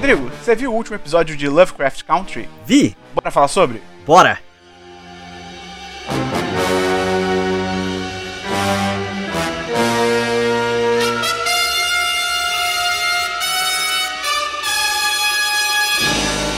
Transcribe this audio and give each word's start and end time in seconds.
Rodrigo, 0.00 0.30
você 0.30 0.56
viu 0.56 0.72
o 0.72 0.74
último 0.74 0.96
episódio 0.96 1.36
de 1.36 1.46
Lovecraft 1.46 2.04
Country? 2.04 2.48
Vi! 2.64 2.96
Bora 3.14 3.30
falar 3.30 3.48
sobre? 3.48 3.82
Bora! 4.06 4.38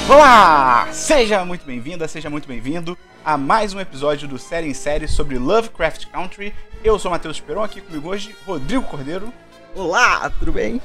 Olá! 0.09 0.87
Seja 0.93 1.45
muito 1.45 1.67
bem-vinda, 1.67 2.07
seja 2.07 2.31
muito 2.31 2.47
bem-vindo 2.47 2.97
a 3.25 3.37
mais 3.37 3.75
um 3.75 3.81
episódio 3.81 4.29
do 4.29 4.39
Série 4.39 4.69
em 4.69 4.75
Série 4.75 5.09
sobre 5.09 5.37
Lovecraft 5.37 6.07
Country. 6.13 6.55
Eu 6.85 6.97
sou 6.97 7.11
Matheus 7.11 7.41
Peron, 7.41 7.65
aqui 7.65 7.81
comigo 7.81 8.09
hoje, 8.09 8.37
Rodrigo 8.47 8.85
Cordeiro. 8.85 9.33
Olá, 9.75 10.31
tudo 10.39 10.53
bem? 10.53 10.81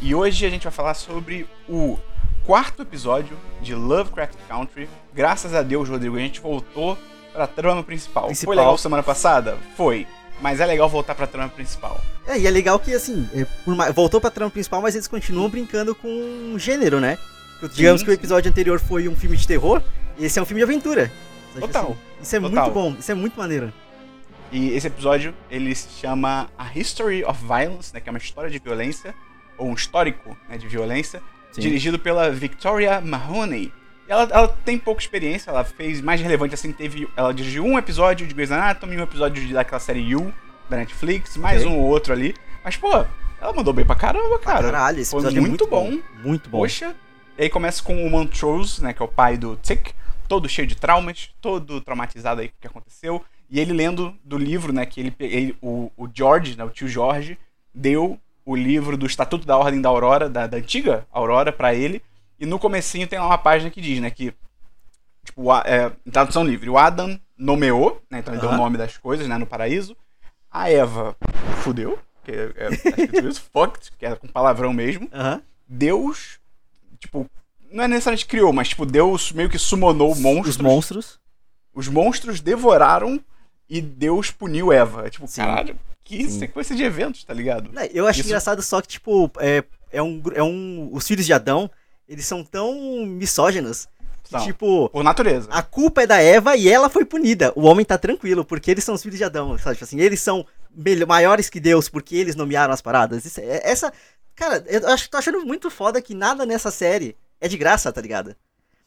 E 0.00 0.14
hoje 0.14 0.46
a 0.46 0.50
gente 0.50 0.62
vai 0.62 0.72
falar 0.72 0.94
sobre 0.94 1.46
o 1.68 1.98
quarto 2.46 2.82
episódio 2.82 3.36
de 3.60 3.74
Lovecraft 3.74 4.36
Country. 4.48 4.88
Graças 5.12 5.54
a 5.54 5.62
Deus, 5.62 5.88
Rodrigo, 5.88 6.16
a 6.16 6.20
gente 6.20 6.40
voltou 6.40 6.96
pra 7.32 7.46
trama 7.46 7.82
principal. 7.82 8.26
Principal. 8.26 8.54
Foi 8.54 8.56
legal 8.56 8.78
semana 8.78 9.02
passada? 9.02 9.58
Foi. 9.76 10.06
Mas 10.40 10.60
é 10.60 10.66
legal 10.66 10.88
voltar 10.88 11.16
pra 11.16 11.26
trama 11.26 11.48
principal. 11.48 12.00
É, 12.24 12.38
e 12.38 12.46
é 12.46 12.50
legal 12.50 12.78
que, 12.78 12.94
assim, 12.94 13.28
é, 13.34 13.44
voltou 13.92 14.20
pra 14.20 14.30
trama 14.30 14.50
principal, 14.50 14.80
mas 14.80 14.94
eles 14.94 15.08
continuam 15.08 15.48
brincando 15.50 15.96
com 15.96 16.54
gênero, 16.56 17.00
né? 17.00 17.18
Porque, 17.58 17.74
Digamos 17.74 18.00
Sim, 18.00 18.04
que 18.04 18.10
o 18.12 18.14
sim. 18.14 18.20
episódio 18.20 18.48
anterior 18.48 18.78
foi 18.78 19.08
um 19.08 19.16
filme 19.16 19.36
de 19.36 19.44
terror, 19.48 19.82
e 20.16 20.24
esse 20.26 20.38
é 20.38 20.42
um 20.42 20.44
filme 20.44 20.60
de 20.60 20.70
aventura. 20.70 21.10
Sabe, 21.52 21.66
Total, 21.66 21.90
assim, 21.90 22.22
isso 22.22 22.36
é 22.36 22.40
total. 22.40 22.64
muito 22.64 22.74
bom, 22.74 22.96
isso 23.00 23.10
é 23.10 23.14
muito 23.16 23.36
maneiro. 23.36 23.72
E 24.52 24.70
esse 24.70 24.86
episódio, 24.86 25.34
ele 25.50 25.74
se 25.74 25.88
chama 26.00 26.48
A 26.56 26.70
History 26.72 27.24
of 27.24 27.40
Violence, 27.44 27.92
né, 27.92 27.98
que 27.98 28.08
é 28.08 28.12
uma 28.12 28.18
história 28.18 28.48
de 28.48 28.60
violência, 28.60 29.12
ou 29.58 29.68
um 29.68 29.74
histórico 29.74 30.36
né, 30.48 30.56
de 30.56 30.66
violência, 30.68 31.20
Sim. 31.52 31.60
dirigido 31.60 31.98
pela 31.98 32.30
Victoria 32.30 33.00
Mahoney. 33.00 33.72
Ela, 34.06 34.22
ela 34.30 34.48
tem 34.48 34.78
pouca 34.78 35.02
experiência, 35.02 35.50
ela 35.50 35.64
fez 35.64 36.00
mais 36.00 36.20
relevante 36.20 36.54
assim, 36.54 36.72
teve. 36.72 37.06
Ela 37.16 37.34
dirigiu 37.34 37.64
um 37.64 37.76
episódio 37.76 38.26
de 38.26 38.32
Grey's 38.34 38.50
Anatomy, 38.50 38.96
um 38.96 39.02
episódio 39.02 39.44
de- 39.46 39.52
daquela 39.52 39.78
série 39.80 40.00
You, 40.00 40.32
da 40.70 40.78
Netflix, 40.78 41.36
mais 41.36 41.62
Ok. 41.62 41.70
um 41.74 41.78
ou 41.78 41.86
outro 41.86 42.12
ali. 42.14 42.34
Mas, 42.64 42.76
pô, 42.76 42.90
ela 43.40 43.52
mandou 43.54 43.72
bem 43.74 43.84
pra 43.84 43.94
caramba, 43.94 44.38
cara. 44.38 44.62
Caralho, 44.64 45.00
esse 45.00 45.10
Foi 45.10 45.20
episódio 45.20 45.42
muito 45.42 45.64
é 45.64 45.68
muito 45.68 45.70
bom. 45.70 45.90
bom. 46.22 46.26
Muito 46.28 46.48
bom. 46.48 46.58
Poxa. 46.60 46.94
E 47.36 47.42
aí 47.42 47.50
começa 47.50 47.82
com 47.82 48.04
o 48.06 48.10
Montrose, 48.10 48.82
né, 48.82 48.92
que 48.94 49.02
é 49.02 49.04
o 49.04 49.08
pai 49.08 49.36
do 49.36 49.56
Tick, 49.56 49.90
todo 50.26 50.48
cheio 50.48 50.66
de 50.66 50.74
traumas, 50.74 51.30
todo 51.40 51.80
traumatizado 51.80 52.40
aí 52.40 52.48
com 52.48 52.54
o 52.56 52.60
que 52.60 52.66
aconteceu. 52.66 53.22
E 53.50 53.60
ele 53.60 53.72
lendo 53.72 54.14
do 54.24 54.36
livro, 54.38 54.72
né, 54.72 54.84
que 54.86 55.00
ele, 55.00 55.14
ele- 55.20 55.56
o, 55.62 55.90
o 55.96 56.08
George, 56.12 56.56
né, 56.56 56.64
o 56.64 56.70
tio 56.70 56.88
Jorge, 56.88 57.38
deu 57.74 58.18
o 58.48 58.56
livro 58.56 58.96
do 58.96 59.04
Estatuto 59.04 59.46
da 59.46 59.58
Ordem 59.58 59.78
da 59.78 59.90
Aurora, 59.90 60.26
da, 60.26 60.46
da 60.46 60.56
antiga 60.56 61.06
Aurora, 61.12 61.52
pra 61.52 61.74
ele. 61.74 62.02
E 62.40 62.46
no 62.46 62.58
comecinho 62.58 63.06
tem 63.06 63.18
lá 63.18 63.26
uma 63.26 63.36
página 63.36 63.70
que 63.70 63.78
diz, 63.78 64.00
né, 64.00 64.10
que, 64.10 64.32
tipo, 65.22 65.54
é, 65.66 65.92
em 66.06 66.10
tradução 66.10 66.46
livre, 66.46 66.70
o 66.70 66.78
Adam 66.78 67.20
nomeou, 67.36 68.02
né, 68.10 68.20
então 68.20 68.32
ele 68.32 68.40
deu 68.40 68.48
o 68.48 68.56
nome 68.56 68.78
das 68.78 68.96
coisas, 68.96 69.28
né, 69.28 69.36
no 69.36 69.46
paraíso. 69.46 69.94
A 70.50 70.70
Eva 70.70 71.14
fudeu, 71.62 71.98
que 72.24 72.30
é, 72.30 72.52
é, 72.56 72.68
tá 72.70 72.88
escrito 72.88 73.28
isso, 73.28 73.42
fucked, 73.52 73.92
que 73.98 74.06
é 74.06 74.16
com 74.16 74.26
palavrão 74.26 74.72
mesmo. 74.72 75.10
Aham. 75.12 75.42
Deus, 75.68 76.38
tipo, 76.98 77.26
não 77.70 77.84
é 77.84 77.88
necessariamente 77.88 78.24
criou, 78.24 78.50
mas 78.50 78.70
tipo, 78.70 78.86
Deus 78.86 79.30
meio 79.30 79.50
que 79.50 79.58
summonou 79.58 80.16
monstros. 80.16 80.56
Os 80.56 80.62
monstros. 80.62 81.20
Os 81.74 81.86
monstros 81.86 82.40
devoraram 82.40 83.20
e 83.68 83.82
Deus 83.82 84.30
puniu 84.30 84.72
Eva. 84.72 85.06
É 85.06 85.10
tipo, 85.10 85.26
Sim. 85.26 85.42
caralho, 85.42 85.78
que 86.08 86.24
Sim. 86.30 86.38
sequência 86.38 86.74
de 86.74 86.82
eventos, 86.82 87.22
tá 87.22 87.34
ligado? 87.34 87.70
Né, 87.70 87.88
Eu 87.92 88.06
acho 88.06 88.20
Isso- 88.20 88.28
engraçado 88.28 88.62
só 88.62 88.80
que, 88.80 88.88
tipo, 88.88 89.30
é, 89.38 89.62
é, 89.92 90.02
um, 90.02 90.22
é 90.34 90.42
um. 90.42 90.88
Os 90.92 91.06
filhos 91.06 91.26
de 91.26 91.32
Adão, 91.34 91.70
eles 92.08 92.26
são 92.26 92.42
tão 92.42 92.74
misóginos 93.06 93.86
que, 94.24 94.38
tipo. 94.40 94.88
Por 94.88 95.04
natureza. 95.04 95.48
A 95.50 95.62
culpa 95.62 96.02
é 96.02 96.06
da 96.06 96.18
Eva 96.20 96.56
e 96.56 96.68
ela 96.68 96.88
foi 96.88 97.04
punida. 97.04 97.52
O 97.54 97.62
homem 97.66 97.84
tá 97.84 97.98
tranquilo, 97.98 98.44
porque 98.44 98.70
eles 98.70 98.84
são 98.84 98.94
os 98.94 99.02
filhos 99.02 99.18
de 99.18 99.24
Adão, 99.24 99.58
sabe? 99.58 99.76
Tipo 99.76 99.84
assim, 99.84 100.00
eles 100.00 100.20
são 100.20 100.46
maiores 101.06 101.50
que 101.50 101.60
Deus 101.60 101.88
porque 101.88 102.16
eles 102.16 102.34
nomearam 102.36 102.72
as 102.72 102.80
paradas. 102.80 103.24
Isso 103.24 103.40
é- 103.40 103.60
essa. 103.62 103.92
Cara, 104.34 104.64
eu 104.68 104.88
acho 104.88 105.04
que 105.04 105.10
tô 105.10 105.16
achando 105.18 105.44
muito 105.44 105.68
foda 105.70 106.00
que 106.00 106.14
nada 106.14 106.46
nessa 106.46 106.70
série 106.70 107.16
é 107.40 107.48
de 107.48 107.56
graça, 107.58 107.92
tá 107.92 108.00
ligado? 108.00 108.34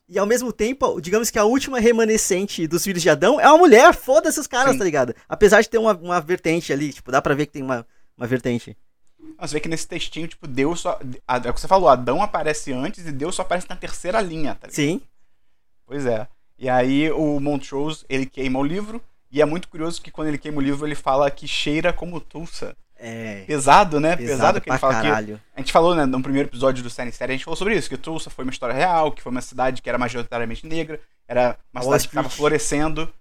E 0.08 0.20
ao 0.20 0.26
mesmo 0.26 0.52
tempo, 0.52 1.00
digamos 1.00 1.30
que 1.30 1.40
a 1.40 1.46
última 1.46 1.80
remanescente 1.80 2.68
dos 2.68 2.84
filhos 2.84 3.02
de 3.02 3.10
Adão 3.10 3.40
é 3.40 3.48
uma 3.48 3.58
mulher, 3.58 3.94
foda-se 3.94 4.40
os 4.40 4.48
caras, 4.48 4.74
Sim. 4.74 4.78
tá 4.80 4.84
ligado? 4.84 5.16
Apesar 5.28 5.62
de 5.62 5.70
ter 5.70 5.78
uma, 5.78 5.94
uma 5.94 6.20
vertente 6.20 6.74
ali, 6.74 6.92
tipo, 6.92 7.12
dá 7.12 7.22
pra 7.22 7.34
ver 7.34 7.46
que 7.46 7.54
tem 7.54 7.64
uma, 7.64 7.88
uma 8.18 8.28
vertente. 8.28 8.76
Você 9.40 9.54
vê 9.54 9.60
que 9.60 9.70
nesse 9.70 9.88
textinho, 9.88 10.28
tipo, 10.28 10.48
Deus 10.48 10.82
só. 10.82 11.00
É 11.28 11.50
o 11.50 11.54
que 11.54 11.62
você 11.62 11.68
falou, 11.68 11.88
Adão 11.88 12.22
aparece 12.22 12.74
antes 12.74 13.06
e 13.06 13.12
Deus 13.12 13.36
só 13.36 13.44
aparece 13.44 13.70
na 13.70 13.76
terceira 13.76 14.20
linha, 14.20 14.56
tá 14.56 14.68
ligado? 14.68 14.76
Sim, 14.76 15.02
Pois 15.92 16.06
é. 16.06 16.26
E 16.58 16.70
aí 16.70 17.12
o 17.12 17.38
Montrose, 17.40 18.06
ele 18.08 18.26
queima 18.26 18.58
o 18.60 18.64
livro. 18.64 19.04
E 19.30 19.42
é 19.42 19.46
muito 19.46 19.68
curioso 19.68 20.02
que 20.02 20.10
quando 20.10 20.30
ele 20.30 20.38
queima 20.38 20.60
o 20.60 20.62
livro, 20.62 20.88
ele 20.88 20.96
fala 20.96 21.30
que 21.30 21.46
cheira 21.46 21.92
como 21.92 22.22
Tulsa. 22.22 22.78
É. 23.02 23.44
Pesado, 23.46 24.00
né? 24.00 24.16
Pesado, 24.16 24.62
que 24.62 24.70
ele 24.70 24.78
fala 24.78 24.96
que 24.96 25.02
caralho. 25.02 25.42
A 25.56 25.60
gente 25.60 25.72
falou, 25.72 25.96
né, 25.96 26.06
no 26.06 26.22
primeiro 26.22 26.48
episódio 26.48 26.84
do 26.84 26.90
Série 26.90 27.12
Série, 27.12 27.34
a 27.34 27.36
gente 27.36 27.46
falou 27.46 27.58
sobre 27.58 27.76
isso, 27.76 27.90
que 27.90 27.98
Tulsa 27.98 28.30
foi 28.30 28.46
uma 28.46 28.52
história 28.52 28.76
real, 28.76 29.12
que 29.12 29.22
foi 29.22 29.32
uma 29.32 29.42
cidade 29.42 29.82
que 29.82 29.90
era 29.90 29.98
majoritariamente 29.98 30.68
negra, 30.68 31.02
era 31.28 31.58
uma 31.74 31.82
A 31.82 31.84
cidade 31.84 32.04
que 32.04 32.10
estava 32.10 32.30
florescendo, 32.30 33.12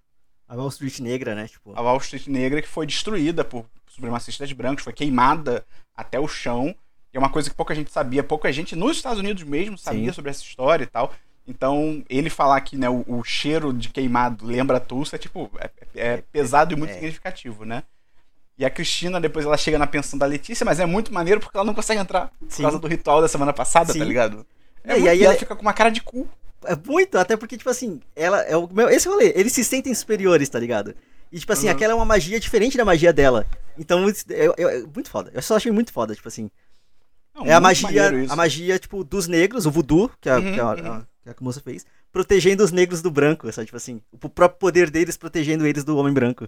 A 0.47 0.55
Wall 0.55 0.69
Street 0.69 1.01
negra, 1.01 1.35
né? 1.35 1.49
Tipo, 1.49 1.73
a 1.75 1.81
Wall 1.81 1.97
Street 1.99 2.27
negra, 2.27 2.61
que 2.61 2.69
foi 2.69 2.87
destruída 2.87 3.43
por 3.43 3.65
supremacistas 3.89 4.53
brancos, 4.53 4.85
foi 4.85 4.93
queimada 4.93 5.65
até 5.97 6.21
o 6.21 6.29
chão, 6.29 6.75
e 7.13 7.17
é 7.17 7.19
uma 7.19 7.31
coisa 7.31 7.49
que 7.49 7.57
pouca 7.57 7.75
gente 7.75 7.91
sabia, 7.91 8.23
pouca 8.23 8.53
gente 8.53 8.77
nos 8.77 8.97
Estados 8.97 9.19
Unidos 9.19 9.43
mesmo 9.43 9.79
sabia 9.79 10.11
Sim. 10.11 10.13
sobre 10.13 10.31
essa 10.31 10.43
história 10.43 10.85
e 10.85 10.87
tal. 10.87 11.13
Então, 11.47 12.05
ele 12.09 12.31
falar 12.31 12.61
que 12.61 12.77
né, 12.77 12.89
o, 12.89 13.05
o 13.09 13.25
cheiro 13.25 13.73
de 13.73 13.89
queimado 13.89 14.45
lembra 14.45 14.79
Tulsa 14.79 15.17
é 15.17 15.19
tipo, 15.19 15.51
é, 15.59 15.71
é 15.95 16.17
pesado 16.31 16.75
e 16.75 16.77
muito 16.77 16.91
é. 16.91 16.95
significativo, 16.95 17.65
né? 17.65 17.83
E 18.61 18.65
a 18.67 18.69
Cristina, 18.69 19.19
depois 19.19 19.47
ela 19.47 19.57
chega 19.57 19.79
na 19.79 19.87
pensão 19.87 20.19
da 20.19 20.27
Letícia, 20.27 20.67
mas 20.67 20.79
é 20.79 20.85
muito 20.85 21.15
maneiro 21.15 21.41
porque 21.41 21.57
ela 21.57 21.65
não 21.65 21.73
consegue 21.73 21.99
entrar 21.99 22.31
por 22.39 22.53
Sim. 22.53 22.63
causa 22.63 22.79
do 22.79 22.87
ritual 22.87 23.23
da 23.23 23.27
semana 23.27 23.55
passada, 23.55 23.91
Sim. 23.91 24.01
tá 24.01 24.05
ligado? 24.05 24.47
É 24.85 24.93
É, 24.93 24.97
e 24.97 25.01
muito- 25.01 25.11
aí 25.13 25.19
e 25.19 25.25
ela 25.25 25.33
ele- 25.33 25.41
fica 25.41 25.57
com 25.57 25.63
uma 25.63 25.73
cara 25.73 25.89
de 25.89 26.03
cu. 26.03 26.29
É 26.67 26.77
muito, 26.77 27.17
até 27.17 27.39
porque, 27.39 27.57
tipo 27.57 27.71
assim, 27.71 28.03
ela 28.15 28.43
é 28.43 28.55
o 28.55 28.69
meu. 28.71 28.91
Esse 28.91 29.09
rolê, 29.09 29.33
eles 29.35 29.55
se 29.55 29.65
sentem 29.65 29.95
superiores, 29.95 30.47
tá 30.47 30.59
ligado? 30.59 30.95
E, 31.33 31.39
tipo 31.39 31.51
assim, 31.51 31.69
Uhum. 31.69 31.73
aquela 31.73 31.93
é 31.95 31.97
uma 31.97 32.05
magia 32.05 32.39
diferente 32.39 32.77
da 32.77 32.85
magia 32.85 33.15
dela. 33.15 33.47
Então, 33.79 34.07
é, 34.07 34.13
é- 34.45 34.79
é 34.81 34.83
muito 34.83 35.09
foda. 35.09 35.31
Eu 35.33 35.41
só 35.41 35.57
achei 35.57 35.73
muito 35.73 35.91
foda, 35.91 36.15
tipo 36.15 36.29
assim. 36.29 36.51
Não, 37.35 37.47
é 37.47 37.55
a 37.55 37.61
magia, 37.61 38.11
a 38.29 38.37
magia, 38.37 38.79
tipo, 38.79 39.03
dos 39.03 39.27
negros, 39.27 39.65
o 39.65 39.71
voodoo, 39.71 40.11
que 40.21 40.29
a, 40.29 40.37
Uhum, 40.37 40.53
que, 40.53 40.61
a, 40.61 40.65
uhum. 40.67 40.93
a- 40.93 41.07
que 41.23 41.31
a 41.31 41.35
moça 41.41 41.63
fez, 41.63 41.87
protegendo 42.13 42.63
os 42.63 42.73
negros 42.73 43.01
do 43.01 43.11
branco, 43.11 43.51
sabe? 43.53 43.65
Tipo 43.67 43.79
assim, 43.79 44.03
o 44.13 44.29
próprio 44.29 44.59
poder 44.59 44.91
deles 44.91 45.17
protegendo 45.17 45.67
eles 45.67 45.83
do 45.83 45.97
homem 45.97 46.13
branco. 46.13 46.47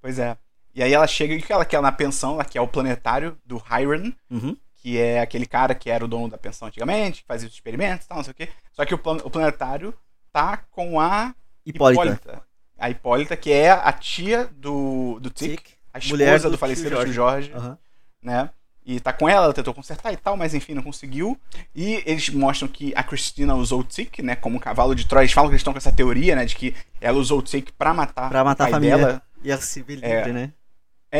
Pois 0.00 0.20
é. 0.20 0.36
E 0.76 0.82
aí 0.82 0.92
ela 0.92 1.06
chega 1.06 1.32
e 1.34 1.38
o 1.38 1.42
que 1.42 1.52
ela 1.52 1.64
quer 1.64 1.80
na 1.80 1.90
pensão, 1.90 2.34
ela 2.34 2.44
quer 2.44 2.60
o 2.60 2.68
planetário 2.68 3.36
do 3.46 3.56
Hiram, 3.56 4.12
Uhum. 4.30 4.54
que 4.76 4.98
é 4.98 5.20
aquele 5.20 5.46
cara 5.46 5.74
que 5.74 5.88
era 5.90 6.04
o 6.04 6.08
dono 6.08 6.28
da 6.28 6.36
pensão 6.38 6.68
antigamente, 6.68 7.22
que 7.22 7.26
fazia 7.26 7.48
os 7.48 7.54
experimentos 7.54 8.04
e 8.04 8.08
tal, 8.08 8.18
não 8.18 8.24
sei 8.24 8.30
o 8.32 8.34
quê. 8.34 8.48
Só 8.72 8.84
que 8.84 8.94
o, 8.94 8.98
plan- 8.98 9.22
o 9.24 9.30
planetário 9.30 9.94
tá 10.30 10.58
com 10.70 11.00
a 11.00 11.34
Hipólita. 11.64 12.42
A 12.78 12.90
Hipólita, 12.90 13.36
que 13.38 13.50
é 13.50 13.70
a 13.70 13.90
tia 13.90 14.50
do, 14.54 15.18
do 15.18 15.30
Tic, 15.30 15.62
Tic. 15.62 15.74
a 15.94 15.98
esposa 15.98 16.42
do 16.42 16.50
do, 16.50 16.58
falecido 16.58 16.90
tio 16.90 17.04
tio 17.04 17.12
Jorge, 17.12 17.52
Aham. 17.54 17.78
né? 18.22 18.50
E 18.84 19.00
tá 19.00 19.12
com 19.12 19.28
ela, 19.28 19.46
ela 19.46 19.54
tentou 19.54 19.74
consertar 19.74 20.12
e 20.12 20.16
tal, 20.16 20.36
mas 20.36 20.54
enfim, 20.54 20.74
não 20.74 20.82
conseguiu. 20.82 21.36
E 21.74 22.02
eles 22.06 22.28
mostram 22.28 22.68
que 22.68 22.92
a 22.94 23.02
Christina 23.02 23.54
usou 23.56 23.80
o 23.80 23.84
Tic, 23.84 24.18
né, 24.20 24.36
como 24.36 24.56
um 24.56 24.60
cavalo 24.60 24.94
de 24.94 25.06
Troia. 25.06 25.24
Eles 25.24 25.32
falam 25.32 25.48
que 25.50 25.54
eles 25.54 25.60
estão 25.62 25.72
com 25.72 25.78
essa 25.78 25.90
teoria, 25.90 26.36
né, 26.36 26.44
de 26.44 26.54
que 26.54 26.72
ela 27.00 27.18
usou 27.18 27.40
o 27.40 27.42
Tic 27.42 27.70
pra 27.76 27.92
matar, 27.92 28.28
Pra 28.28 28.44
matar 28.44 28.68
a 28.68 28.70
família. 28.70 28.96
dela. 28.98 29.22
E 29.42 29.50
a 29.50 29.56
se 29.58 29.80
livre, 29.82 30.06
É. 30.06 30.32
né? 30.32 30.52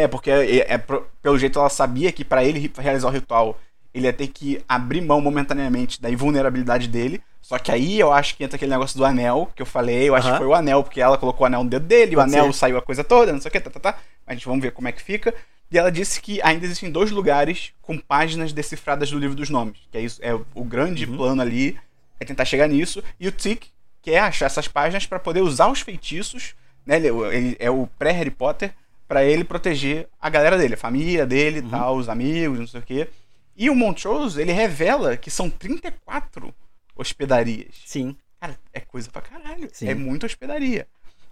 É, 0.03 0.09
porque 0.09 0.31
é, 0.31 0.75
é 0.75 0.79
pro- 0.79 1.07
pelo 1.23 1.39
jeito 1.39 1.59
ela 1.59 1.69
sabia 1.69 2.11
que 2.13 2.25
pra 2.25 2.45
ele 2.45 2.71
realizar 2.79 3.09
o 3.09 3.11
ritual, 3.11 3.59
ele 3.95 4.07
ia 4.07 4.13
ter 4.13 4.29
que 4.29 4.63
abrir 4.69 5.01
mão 5.01 5.21
momentaneamente 5.21 6.01
da 6.01 6.11
invulnerabilidade 6.11 6.89
dele. 6.89 7.21
Só 7.41 7.59
que 7.59 7.71
aí 7.71 7.99
eu 7.99 8.13
acho 8.13 8.37
que 8.37 8.43
entra 8.45 8.57
aquele 8.57 8.73
negócio 8.73 8.99
do 8.99 9.05
anel 9.05 9.51
que 9.55 9.63
eu 9.63 9.67
falei. 9.67 10.09
Eu 10.09 10.15
acho 10.17 10.27
Aham. 10.27 10.37
que 10.37 10.43
foi 10.43 10.47
o 10.49 10.55
anel, 10.55 10.83
porque 10.83 11.01
ela 11.01 11.17
colocou 11.17 11.45
o 11.45 11.47
anel 11.47 11.63
no 11.65 11.71
dedo 11.71 11.87
dele, 11.87 12.17
o 12.17 12.19
Pode 12.19 12.35
anel 12.35 12.53
ser. 12.53 12.59
saiu 12.59 12.77
a 12.77 12.83
coisa 12.83 13.05
toda, 13.05 13.33
não 13.33 13.41
sei 13.41 13.49
o 13.49 13.53
que, 13.53 13.61
tá, 13.61 13.71
tá, 13.71 13.79
tá. 13.81 13.99
A 14.27 14.35
gente 14.35 14.47
vamos 14.47 14.61
ver 14.63 14.73
como 14.73 14.89
é 14.89 14.93
que 14.93 15.01
fica. 15.01 15.33
E 15.71 15.79
ela 15.79 15.91
disse 15.91 16.21
que 16.21 16.41
ainda 16.43 16.65
existem 16.65 16.91
dois 16.91 17.11
lugares 17.11 17.73
com 17.81 17.97
páginas 17.99 18.53
decifradas 18.53 19.11
do 19.11 19.19
livro 19.19 19.35
dos 19.37 19.49
nomes. 19.51 19.79
Que 19.91 19.99
é 19.99 20.01
isso, 20.01 20.21
é 20.23 20.35
o 20.55 20.65
grande 20.65 21.07
Uhum. 21.07 21.17
plano 21.17 21.43
ali, 21.43 21.79
é 22.21 22.25
tentar 22.25 22.45
chegar 22.45 22.69
nisso. 22.69 23.03
E 23.19 23.29
o 23.29 23.33
Tic 23.33 23.65
quer 24.03 24.19
achar 24.19 24.47
essas 24.47 24.69
páginas 24.69 25.07
pra 25.07 25.19
poder 25.19 25.41
usar 25.41 25.69
os 25.69 25.81
feitiços, 25.81 26.55
né? 26.85 26.97
Ele, 26.97 27.09
ele 27.33 27.57
é 27.59 27.71
o 27.71 27.89
pré-Harry 27.99 28.31
Potter 28.31 28.73
pra 29.09 29.25
ele 29.25 29.45
proteger 29.45 30.09
a 30.21 30.29
galera 30.29 30.59
dele, 30.59 30.75
a 30.75 30.79
família 30.79 31.27
dele, 31.27 31.61
Uhum. 31.61 31.71
tal, 31.71 31.97
os 31.97 32.09
amigos, 32.09 32.59
não 32.59 32.67
sei 32.67 32.81
o 32.81 32.83
quê. 32.83 33.09
E 33.57 33.71
o 33.71 33.75
Montrose, 33.75 34.41
ele 34.41 34.53
revela 34.53 35.17
que 35.17 35.31
são 35.31 35.49
34 35.49 36.55
hospedarias. 36.95 37.75
Sim. 37.85 38.17
Cara, 38.41 38.59
é 38.73 38.81
coisa 38.81 39.11
pra 39.11 39.23
caralho. 39.23 39.69
Sim. 39.73 39.89
É 39.89 39.95
muita 39.95 40.27
hospedaria. 40.27 40.87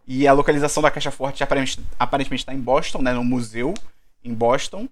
E 0.06 0.26
a 0.26 0.32
localização 0.32 0.82
da 0.82 0.90
Caixa 0.90 1.10
Forte 1.10 1.42
aparentemente, 1.42 2.42
está 2.42 2.52
em 2.54 2.60
Boston, 2.60 3.02
né? 3.02 3.12
No 3.12 3.24
museu 3.24 3.74
em 4.22 4.32
Boston. 4.34 4.88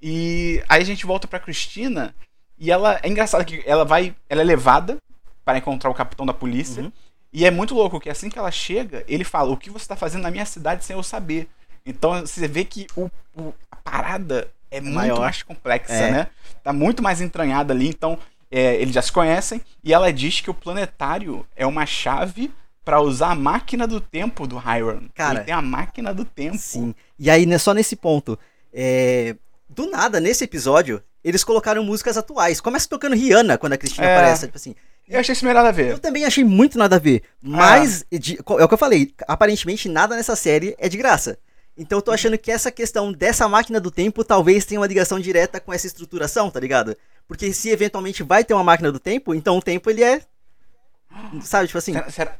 E 0.00 0.62
aí 0.68 0.82
a 0.82 0.84
gente 0.84 1.04
volta 1.06 1.26
pra 1.28 1.38
Cristina 1.40 2.14
E 2.58 2.70
ela 2.70 3.00
é 3.02 3.08
engraçado 3.08 3.42
que 3.44 3.62
ela 3.66 3.86
vai, 3.86 4.14
ela 4.28 4.42
é 4.42 4.44
levada 4.44 4.98
para 5.44 5.56
encontrar 5.56 5.88
o 5.90 5.94
capitão 5.94 6.26
da 6.26 6.34
polícia. 6.34 6.82
Uhum. 6.82 6.92
E 7.32 7.46
é 7.46 7.50
muito 7.50 7.74
louco 7.74 7.98
que 7.98 8.10
assim 8.10 8.28
que 8.28 8.38
ela 8.38 8.50
chega, 8.50 9.02
ele 9.08 9.24
fala: 9.24 9.50
"O 9.50 9.56
que 9.56 9.70
você 9.70 9.86
tá 9.88 9.96
fazendo 9.96 10.22
na 10.22 10.30
minha 10.30 10.44
cidade 10.44 10.84
sem 10.84 10.94
eu 10.94 11.02
saber?" 11.02 11.48
Então 11.84 12.20
você 12.20 12.46
vê 12.48 12.64
que 12.64 12.86
o, 12.96 13.10
o- 13.36 13.52
a 13.70 13.76
parada 13.76 14.48
é 14.70 14.80
muito 14.80 14.94
Maior. 14.94 15.20
mais 15.20 15.42
complexa, 15.42 15.92
É. 15.92 16.10
né? 16.10 16.26
Tá 16.62 16.72
muito 16.72 17.02
mais 17.02 17.20
entranhada 17.20 17.72
ali. 17.72 17.88
Então 17.88 18.18
é, 18.50 18.74
eles 18.76 18.94
já 18.94 19.02
se 19.02 19.12
conhecem 19.12 19.60
e 19.82 19.92
ela 19.92 20.12
diz 20.12 20.40
que 20.40 20.50
o 20.50 20.54
planetário 20.54 21.46
é 21.56 21.64
uma 21.66 21.86
chave 21.86 22.52
para 22.84 23.00
usar 23.00 23.30
a 23.30 23.34
máquina 23.34 23.86
do 23.86 24.00
tempo 24.00 24.46
do 24.46 24.56
Hiram. 24.58 25.02
Cara. 25.14 25.38
ele 25.38 25.44
tem 25.44 25.54
a 25.54 25.62
máquina 25.62 26.12
do 26.14 26.24
tempo. 26.24 26.58
Sim. 26.58 26.94
E 27.18 27.30
aí, 27.30 27.46
né, 27.46 27.58
só 27.58 27.72
nesse 27.74 27.94
ponto, 27.94 28.38
é, 28.72 29.36
do 29.68 29.88
nada, 29.90 30.18
nesse 30.18 30.42
episódio, 30.44 31.02
eles 31.22 31.44
colocaram 31.44 31.84
músicas 31.84 32.16
atuais. 32.16 32.60
Começa 32.60 32.88
tocando 32.88 33.14
Rihanna 33.14 33.58
quando 33.58 33.74
a 33.74 33.78
Cristina 33.78 34.06
É. 34.06 34.16
aparece, 34.16 34.46
tipo 34.46 34.56
assim. 34.56 34.74
Eu 35.08 35.20
achei 35.20 35.32
isso 35.32 35.44
melhor 35.44 35.64
a 35.66 35.70
ver. 35.72 35.90
Eu 35.90 35.98
também 35.98 36.24
achei 36.24 36.42
muito 36.44 36.78
nada 36.78 36.96
a 36.96 36.98
ver. 36.98 37.22
Mas, 37.42 38.04
de- 38.10 38.38
é 38.38 38.64
o 38.64 38.68
que 38.68 38.74
eu 38.74 38.78
falei, 38.78 39.12
aparentemente 39.28 39.88
nada 39.88 40.16
nessa 40.16 40.34
série 40.36 40.74
é 40.78 40.88
de 40.88 40.96
graça. 40.96 41.36
Então 41.80 41.96
eu 41.98 42.02
tô 42.02 42.12
achando 42.12 42.36
que 42.36 42.50
essa 42.52 42.70
questão 42.70 43.10
dessa 43.10 43.48
máquina 43.48 43.80
do 43.80 43.90
tempo 43.90 44.22
talvez 44.22 44.66
tenha 44.66 44.78
uma 44.78 44.86
ligação 44.86 45.18
direta 45.18 45.58
com 45.58 45.72
essa 45.72 45.86
estruturação, 45.86 46.50
tá 46.50 46.60
ligado? 46.60 46.94
Porque 47.26 47.52
se 47.54 47.70
eventualmente 47.70 48.22
vai 48.22 48.44
ter 48.44 48.52
uma 48.52 48.62
máquina 48.62 48.92
do 48.92 49.00
tempo, 49.00 49.34
então 49.34 49.56
o 49.56 49.62
tempo 49.62 49.88
ele 49.88 50.04
é. 50.04 50.22
Sabe, 51.42 51.66
tipo 51.68 51.78
assim. 51.78 51.92
Será, 51.94 52.10
será, 52.10 52.38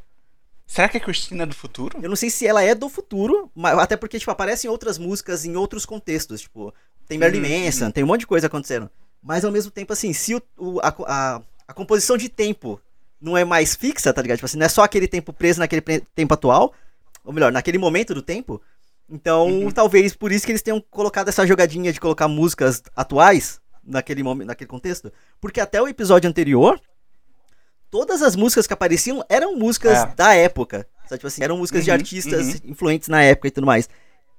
será 0.67 0.89
que 0.89 0.97
a 0.97 0.99
Cristina 0.99 1.43
é 1.43 1.45
do 1.45 1.55
futuro? 1.55 1.97
Eu 2.01 2.09
não 2.09 2.15
sei 2.15 2.29
se 2.29 2.45
ela 2.45 2.61
é 2.63 2.75
do 2.75 2.87
futuro, 2.89 3.49
mas 3.55 3.77
até 3.79 3.97
porque, 3.97 4.19
tipo, 4.19 4.31
aparecem 4.31 4.69
outras 4.69 4.97
músicas 4.97 5.45
em 5.45 5.55
outros 5.55 5.85
contextos. 5.85 6.41
Tipo, 6.41 6.73
tem 7.07 7.17
Marilyn 7.17 7.41
Uhum, 7.51 7.65
Manson, 7.65 7.91
tem 7.91 8.03
um 8.03 8.07
monte 8.07 8.21
de 8.21 8.27
coisa 8.27 8.47
acontecendo. 8.47 8.89
Mas 9.23 9.43
ao 9.43 9.51
mesmo 9.51 9.71
tempo, 9.71 9.91
assim, 9.93 10.13
se 10.13 10.35
o, 10.35 10.41
o- 10.57 10.79
a, 10.81 10.93
a, 11.07 11.41
a 11.67 11.73
composição 11.73 12.17
de 12.17 12.29
tempo 12.29 12.79
não 13.19 13.37
é 13.37 13.43
mais 13.45 13.75
fixa, 13.75 14.13
tá 14.13 14.21
ligado? 14.21 14.37
Tipo 14.37 14.45
assim, 14.45 14.57
não 14.57 14.65
é 14.65 14.69
só 14.69 14.83
aquele 14.83 15.07
tempo 15.07 15.33
preso 15.33 15.59
naquele 15.59 15.81
tempo 15.81 16.33
atual, 16.33 16.73
ou 17.23 17.33
melhor, 17.33 17.51
naquele 17.51 17.77
momento 17.77 18.13
do 18.13 18.21
tempo. 18.21 18.61
Então, 19.11 19.47
Uhum. 19.47 19.71
talvez 19.71 20.15
por 20.15 20.31
isso 20.31 20.45
que 20.45 20.51
eles 20.53 20.61
tenham 20.61 20.79
colocado 20.89 21.27
essa 21.27 21.45
jogadinha 21.45 21.91
de 21.91 21.99
colocar 21.99 22.27
músicas 22.29 22.81
atuais 22.95 23.59
naquele 23.83 24.23
momento, 24.23 24.47
naquele 24.47 24.69
contexto. 24.69 25.11
Porque 25.41 25.59
até 25.59 25.81
o 25.81 25.87
episódio 25.87 26.29
anterior, 26.29 26.79
todas 27.89 28.21
as 28.21 28.35
músicas 28.35 28.67
que 28.67 28.73
apareciam 28.73 29.23
eram 29.29 29.55
músicas 29.55 29.97
É. 29.99 30.05
da 30.15 30.33
época. 30.33 30.87
Sabe, 31.07 31.17
tipo 31.19 31.27
assim, 31.27 31.43
eram 31.43 31.57
músicas 31.57 31.83
de 31.83 31.89
Uhum, 31.91 31.95
artistas 31.97 32.47
uhum. 32.55 32.59
influentes 32.71 33.09
na 33.09 33.21
época 33.21 33.49
e 33.49 33.51
tudo 33.51 33.67
mais. 33.67 33.89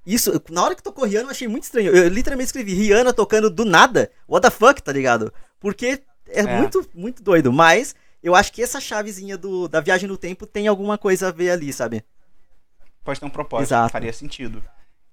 Isso, 0.07 0.41
na 0.51 0.65
hora 0.65 0.75
que 0.75 0.83
tocou 0.83 1.05
Rihanna, 1.05 1.27
eu 1.27 1.31
achei 1.31 1.47
muito 1.47 1.65
estranho. 1.65 1.95
Eu 1.95 2.09
literalmente 2.09 2.47
escrevi 2.49 2.73
Rihanna 2.75 3.13
tocando 3.13 3.51
do 3.51 3.65
nada. 3.65 4.11
What 4.29 4.43
the 4.43 4.51
fuck, 4.51 4.83
tá 4.83 4.91
ligado? 4.91 5.33
Porque 5.61 6.01
é, 6.29 6.41
É. 6.41 6.59
muito, 6.59 6.85
muito 6.95 7.23
doido. 7.23 7.53
Mas 7.53 7.95
eu 8.23 8.35
acho 8.35 8.53
que 8.53 8.63
essa 8.63 8.81
chavezinha 8.81 9.37
do, 9.37 9.69
da 9.69 9.81
viagem 9.81 10.09
no 10.09 10.17
tempo 10.17 10.47
tem 10.47 10.67
alguma 10.67 10.97
coisa 10.97 11.29
a 11.29 11.31
ver 11.31 11.51
ali, 11.51 11.73
sabe? 11.73 12.03
Pode 13.05 13.19
ter 13.21 13.27
um 13.27 13.31
propósito, 13.31 13.69
Exato. 13.69 13.93
faria 13.93 14.13
sentido. 14.13 14.63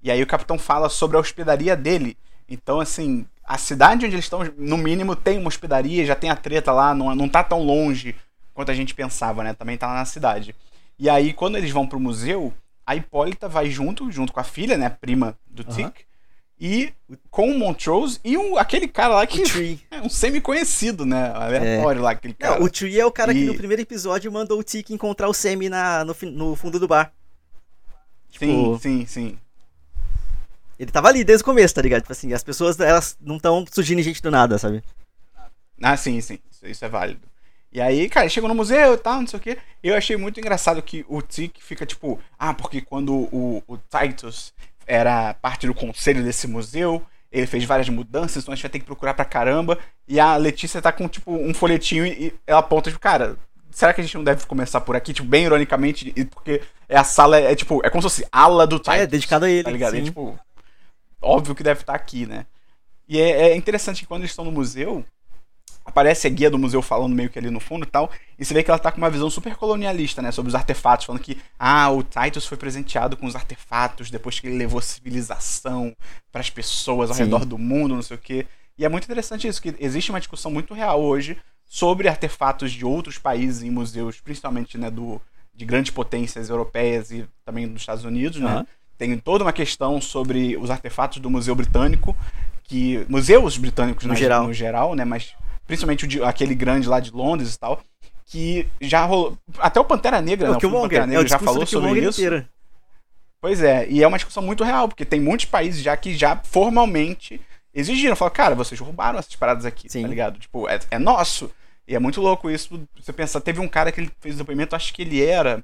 E 0.02 0.10
aí 0.12 0.22
o 0.22 0.28
capitão 0.28 0.58
fala 0.58 0.90
sobre 0.90 1.18
a 1.18 1.20
hospedaria 1.20 1.76
dele. 1.76 2.18
Então, 2.48 2.80
assim, 2.80 3.26
a 3.44 3.58
cidade 3.58 4.06
onde 4.06 4.16
eles 4.16 4.26
estão, 4.26 4.42
no 4.58 4.78
mínimo, 4.78 5.16
tem 5.16 5.38
uma 5.38 5.48
hospedaria, 5.48 6.06
já 6.06 6.16
tem 6.16 6.30
a 6.30 6.36
treta 6.36 6.72
lá, 6.72 6.94
não, 6.96 7.14
não 7.16 7.28
tá 7.30 7.44
tão 7.44 7.62
longe 7.64 8.16
quanto 8.54 8.72
a 8.72 8.74
gente 8.76 8.94
pensava, 8.94 9.44
né? 9.44 9.54
Também 9.54 9.78
tá 9.78 9.88
lá 9.88 9.96
na 9.96 10.06
cidade. 10.06 10.56
E 10.98 11.10
aí, 11.10 11.34
quando 11.34 11.58
eles 11.58 11.72
vão 11.72 11.88
pro 11.88 12.00
museu, 12.00 12.54
a 12.86 12.96
Hipólita 12.96 13.48
vai 13.48 13.70
junto, 13.70 14.12
junto 14.12 14.34
com 14.34 14.40
a 14.40 14.44
filha, 14.44 14.78
né? 14.78 14.90
Prima 14.90 15.38
do 15.48 15.64
Aham. 15.64 15.72
Tick. 15.76 16.06
E 16.62 16.92
com 17.32 17.50
o 17.52 17.58
Montrose 17.58 18.20
e 18.22 18.38
um, 18.38 18.58
aquele 18.58 18.86
cara 18.88 19.14
lá 19.16 19.26
que 19.28 19.42
O 19.42 19.44
Tree. 19.46 19.80
é 19.90 20.02
um 20.02 20.10
semi-conhecido, 20.10 21.06
né? 21.06 21.32
Aleatório 21.34 22.02
lá, 22.02 22.12
aquele 22.12 22.34
cara. 22.34 22.60
Não, 22.60 22.66
o 22.66 22.70
Tree 22.70 23.00
é 23.00 23.06
o 23.06 23.12
cara 23.12 23.34
que 23.34 23.40
E- 23.40 23.46
no 23.46 23.56
primeiro 23.56 23.82
episódio 23.82 24.30
mandou 24.30 24.60
o 24.60 24.64
Tiki 24.64 24.94
encontrar 24.94 25.30
o 25.30 25.34
Sammy 25.34 25.70
na, 25.70 26.04
no, 26.04 26.14
no 26.34 26.56
fundo 26.58 26.78
do 26.78 26.88
bar. 26.88 27.14
Sim, 28.38 28.64
tipo- 28.64 28.80
sim, 28.80 29.06
sim. 29.06 29.38
Ele 30.80 30.92
tava 30.92 31.10
ali 31.10 31.24
desde 31.24 31.42
o 31.42 31.46
começo, 31.46 31.76
tá 31.76 31.82
ligado? 31.82 32.02
Tipo 32.02 32.14
assim, 32.14 32.32
as 32.34 32.44
pessoas, 32.44 32.80
elas 32.80 33.18
não 33.20 33.36
estão 33.36 33.66
surgindo 33.70 34.02
gente 34.02 34.22
do 34.22 34.32
nada, 34.32 34.58
sabe? 34.58 34.82
Ah, 35.82 35.98
sim, 35.98 36.20
sim. 36.22 36.40
Isso, 36.50 36.68
isso 36.68 36.86
é 36.86 36.90
válido. 36.90 37.22
E 37.72 37.80
aí, 37.82 38.10
cara, 38.10 38.28
chegou 38.30 38.48
no 38.48 38.56
museu 38.56 38.94
e 38.94 38.98
tal, 38.98 39.20
não 39.20 39.28
sei 39.28 39.38
o 39.38 39.42
quê. 39.42 39.58
Eu 39.84 39.96
achei 39.96 40.16
muito 40.18 40.40
engraçado 40.40 40.82
que 40.82 41.06
o 41.08 41.22
Tic 41.22 41.58
fica 41.60 41.86
tipo, 41.86 42.20
ah, 42.38 42.54
porque 42.54 42.82
quando 42.82 43.14
o, 43.14 43.62
o 43.68 43.78
Titus 43.78 44.54
era 44.88 45.34
parte 45.36 45.68
do 45.68 45.74
conselho 45.74 46.24
desse 46.24 46.48
museu, 46.48 47.06
ele 47.32 47.46
fez 47.46 47.64
várias 47.66 47.88
mudanças, 47.90 48.42
então 48.42 48.54
a 48.54 48.56
gente 48.56 48.64
vai 48.64 48.72
ter 48.72 48.80
que 48.80 48.86
procurar 48.86 49.14
pra 49.14 49.26
caramba. 49.26 49.78
E 50.08 50.20
a 50.20 50.36
Letícia 50.38 50.82
tá 50.82 50.92
com, 50.92 51.08
tipo, 51.08 51.32
um 51.32 51.54
folhetinho 51.54 52.06
e 52.06 52.28
e 52.28 52.34
ela 52.48 52.60
aponta, 52.62 52.90
tipo, 52.90 53.00
cara, 53.00 53.38
será 53.72 53.94
que 53.94 54.02
a 54.02 54.04
gente 54.04 54.16
não 54.16 54.24
deve 54.24 54.46
começar 54.46 54.82
por 54.82 54.96
aqui? 54.96 55.14
Tipo, 55.14 55.28
bem 55.28 55.46
ironicamente, 55.46 56.12
porque 56.32 56.62
é 56.88 56.98
a 56.98 57.04
sala, 57.04 57.40
é, 57.40 57.56
tipo, 57.56 57.82
é 57.86 57.90
como 57.90 58.02
se 58.02 58.10
fosse 58.10 58.28
ala 58.32 58.66
do 58.66 58.80
Titus. 58.80 58.94
É, 58.94 59.08
dedicado 59.08 59.46
a 59.46 59.50
ele, 59.50 59.64
Tá 59.64 59.72
ligado? 59.72 59.96
É, 59.96 60.02
tipo, 60.02 60.38
óbvio 61.22 61.56
que 61.56 61.64
deve 61.64 61.82
estar 61.82 61.94
aqui, 61.94 62.26
né? 62.26 62.46
E 63.08 63.20
é, 63.20 63.50
é 63.50 63.56
interessante 63.56 64.02
que 64.02 64.08
quando 64.08 64.22
eles 64.22 64.32
estão 64.32 64.46
no 64.46 64.52
museu, 64.52 65.04
aparece 65.84 66.28
a 66.28 66.30
guia 66.30 66.50
do 66.50 66.60
museu 66.60 66.82
falando 66.82 67.16
meio 67.16 67.30
que 67.30 67.40
ali 67.40 67.50
no 67.50 67.60
fundo 67.60 67.84
e 67.84 67.90
tal, 67.90 68.12
e 68.38 68.46
você 68.46 68.54
vê 68.54 68.64
que 68.64 68.70
ela 68.70 68.80
tá 68.80 68.92
com 68.92 69.00
uma 69.00 69.10
visão 69.10 69.30
super 69.30 69.56
colonialista, 69.56 70.22
né, 70.22 70.32
sobre 70.32 70.50
os 70.50 70.56
artefatos, 70.56 71.06
falando 71.06 71.22
que, 71.22 71.38
ah, 71.58 71.90
o 71.90 72.04
Titus 72.04 72.46
foi 72.46 72.58
presenteado 72.58 73.18
com 73.18 73.26
os 73.26 73.36
artefatos 73.36 74.12
depois 74.12 74.40
que 74.40 74.48
ele 74.48 74.58
levou 74.58 74.82
civilização 74.82 75.96
para 76.32 76.42
as 76.42 76.50
pessoas 76.50 77.10
ao 77.10 77.16
Sim. 77.16 77.24
redor 77.24 77.46
do 77.46 77.58
mundo, 77.58 77.96
não 77.96 78.02
sei 78.02 78.16
o 78.16 78.20
quê. 78.20 78.46
E 78.78 78.86
é 78.86 78.90
muito 78.90 79.06
interessante 79.06 79.48
isso, 79.48 79.62
que 79.62 79.76
existe 79.80 80.12
uma 80.12 80.20
discussão 80.20 80.52
muito 80.52 80.74
real 80.74 81.02
hoje 81.02 81.38
sobre 81.72 82.08
artefatos 82.10 82.72
de 82.72 82.84
outros 82.84 83.20
países 83.20 83.62
em 83.62 83.70
museus, 83.70 84.20
principalmente, 84.20 84.76
né, 84.78 84.90
do, 84.90 85.22
de 85.54 85.64
grandes 85.66 85.92
potências 85.92 86.50
europeias 86.50 87.12
e 87.12 87.26
também 87.46 87.68
dos 87.68 87.84
Estados 87.84 88.04
Unidos, 88.04 88.40
né? 88.40 88.50
Aham. 88.52 88.68
Tem 88.98 89.18
toda 89.18 89.46
uma 89.46 89.54
questão 89.54 90.02
sobre 90.02 90.58
os 90.58 90.70
artefatos 90.72 91.20
do 91.20 91.30
Museu 91.30 91.54
Britânico, 91.56 92.18
que 92.64 93.06
museus 93.08 93.58
britânicos 93.58 94.04
No 94.04 94.10
na- 94.14 94.20
geral. 94.20 94.48
no 94.48 94.54
geral, 94.54 94.96
né, 94.96 95.06
mas 95.06 95.34
principalmente 95.68 96.06
de- 96.08 96.24
aquele 96.24 96.56
grande 96.56 96.88
lá 96.90 97.00
de 97.00 97.12
Londres 97.12 97.54
e 97.54 97.60
tal, 97.60 97.82
que 98.26 98.68
já 98.82 99.06
rolou, 99.06 99.38
até 99.60 99.80
o 99.80 99.86
Pantera 99.86 100.20
Negra, 100.22 100.48
É 100.48 100.52
né, 100.52 100.58
o 100.58 100.60
Killmonger, 100.60 100.82
Pantera 101.02 101.04
é 101.04 101.08
Negra 101.08 101.28
já 101.28 101.38
discurso 101.38 101.54
falou 101.54 101.66
sobre 101.68 102.00
isso. 102.02 102.20
inteiro. 102.22 102.46
Pois 103.40 103.62
é, 103.62 103.88
e 103.90 104.04
é 104.04 104.08
uma 104.08 104.18
discussão 104.18 104.44
muito 104.44 104.64
real, 104.66 104.88
porque 104.90 105.06
tem 105.06 105.20
muitos 105.20 105.46
países 105.46 105.82
já 105.82 105.96
que 105.96 106.14
já 106.14 106.36
formalmente 106.44 107.40
exigiram, 107.74 108.16
falaram, 108.16 108.36
cara, 108.36 108.56
vocês 108.56 108.80
roubaram 108.80 109.20
essas 109.20 109.36
paradas 109.36 109.66
aqui, 109.66 109.90
Sim. 109.90 110.02
tá 110.04 110.08
ligado? 110.08 110.40
Tipo, 110.40 110.68
é, 110.70 110.80
é 110.92 111.00
nosso. 111.00 111.52
E 111.88 111.96
é 111.96 112.00
muito 112.00 112.22
louco 112.22 112.50
isso, 112.52 112.88
você 113.00 113.12
pensar, 113.12 113.42
teve 113.42 113.60
um 113.60 113.68
cara 113.68 113.92
que 113.92 114.00
ele 114.00 114.12
fez 114.20 114.36
o 114.36 114.38
depoimento, 114.40 114.76
acho 114.76 114.94
que 114.94 115.02
ele 115.02 115.24
era, 115.26 115.64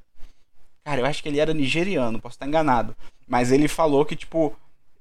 cara, 0.84 1.02
eu 1.02 1.06
acho 1.06 1.22
que 1.22 1.30
ele 1.30 1.40
era 1.40 1.54
nigeriano, 1.54 2.20
posso 2.20 2.34
estar 2.36 2.48
enganado, 2.48 2.96
mas 3.28 3.52
ele 3.52 3.68
falou 3.68 4.04
que, 4.04 4.16
tipo, 4.16 4.56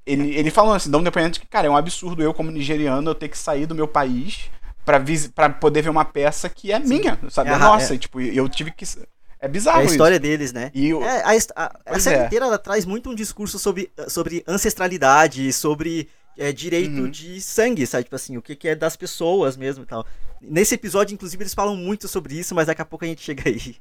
ele, 0.05 0.35
ele 0.35 0.51
falou 0.51 0.75
assim, 0.75 0.91
dá 0.91 0.99
um 0.99 1.03
depoimento 1.03 1.41
que, 1.41 1.47
cara, 1.47 1.67
é 1.67 1.71
um 1.71 1.77
absurdo 1.79 2.23
eu 2.23 2.35
como 2.35 2.51
nigeriano 2.51 3.09
eu 3.11 3.15
ter 3.15 3.29
que 3.31 3.39
sair 3.39 3.65
do 3.65 3.75
meu 3.75 3.89
país 3.89 4.51
pra, 4.85 5.49
poder 5.49 5.81
ver 5.81 5.89
uma 5.89 6.05
peça 6.05 6.47
que 6.51 6.71
é 6.71 6.79
minha, 6.79 7.19
sabe? 7.31 7.49
É 7.49 7.55
É 7.55 7.57
nossa, 7.57 7.95
é- 7.95 7.97
e, 7.97 7.99
tipo, 7.99 8.21
eu 8.21 8.47
tive 8.47 8.71
que... 8.71 8.85
É 8.85 9.47
É 9.47 9.49
bizarro 9.49 9.81
a 9.81 9.85
história 9.85 10.17
isso. 10.17 10.23
deles, 10.23 10.53
né? 10.53 10.71
E 10.75 10.93
o, 10.93 11.03
É, 11.03 11.23
a, 11.23 11.31
a, 11.65 11.73
a 11.87 11.99
série 12.01 12.21
é. 12.21 12.27
inteira 12.27 12.45
ela 12.45 12.59
traz 12.59 12.85
muito 12.85 13.09
um 13.09 13.15
discurso 13.15 13.59
sobre, 13.59 13.91
sobre 14.09 14.45
ancestralidade, 14.47 15.51
sobre 15.55 16.07
é, 16.39 16.53
direito 16.53 17.03
Uhum. 17.03 17.11
de 17.11 17.41
sangue, 17.41 17.87
sabe? 17.87 18.05
Tipo 18.05 18.17
assim, 18.17 18.37
o 18.37 18.43
que, 18.43 18.55
que 18.57 18.69
é 18.69 18.75
das 18.75 18.97
pessoas 18.97 19.57
mesmo 19.57 19.85
e 19.85 19.87
tal. 19.87 20.07
Nesse 20.41 20.75
episódio, 20.75 21.15
inclusive, 21.15 21.43
eles 21.43 21.55
falam 21.55 21.77
muito 21.77 22.07
sobre 22.09 22.35
isso, 22.39 22.55
mas 22.55 22.67
daqui 22.67 22.83
a 22.83 22.85
pouco 22.85 23.05
a 23.05 23.09
gente 23.09 23.23
chega 23.23 23.49
aí. 23.49 23.77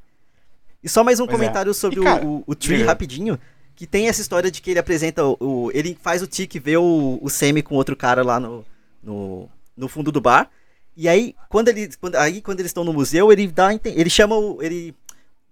E 0.84 0.90
só 0.90 1.04
mais 1.04 1.20
um 1.20 1.26
Pois 1.26 1.36
é. 1.36 1.38
comentário 1.40 1.74
sobre 1.74 1.98
E, 1.98 2.00
o- 2.00 2.04
cara, 2.04 2.26
o, 2.26 2.44
o 2.46 2.56
Tree 2.56 2.78
diga. 2.78 2.90
rapidinho. 2.90 3.40
Que 3.76 3.88
tem 3.88 4.08
essa 4.08 4.22
história 4.22 4.52
de 4.52 4.62
que 4.62 4.70
ele 4.72 4.80
apresenta 4.80 5.26
o. 5.26 5.38
o- 5.40 5.72
ele 5.74 5.98
faz 6.02 6.22
o 6.22 6.28
Tic 6.28 6.54
ver 6.60 6.78
o, 6.78 7.18
o 7.22 7.30
Sammy 7.30 7.64
com 7.64 7.76
outro 7.76 7.96
cara 7.96 8.22
lá 8.24 8.40
no, 8.40 8.64
no, 9.02 9.50
no 9.76 9.88
fundo 9.88 10.12
do 10.12 10.22
bar. 10.22 10.50
E 10.96 11.10
aí, 11.10 11.36
quando 11.50 11.70
ele. 11.70 11.90
Quando, 12.00 12.16
aí, 12.18 12.40
quando 12.42 12.60
eles 12.60 12.70
estão 12.70 12.84
no 12.84 12.94
museu, 12.94 13.32
ele 13.32 13.48
dá. 13.48 13.70
Ele 13.84 14.10
chama 14.10 14.36
o. 14.38 14.62
Ele. 14.62 14.94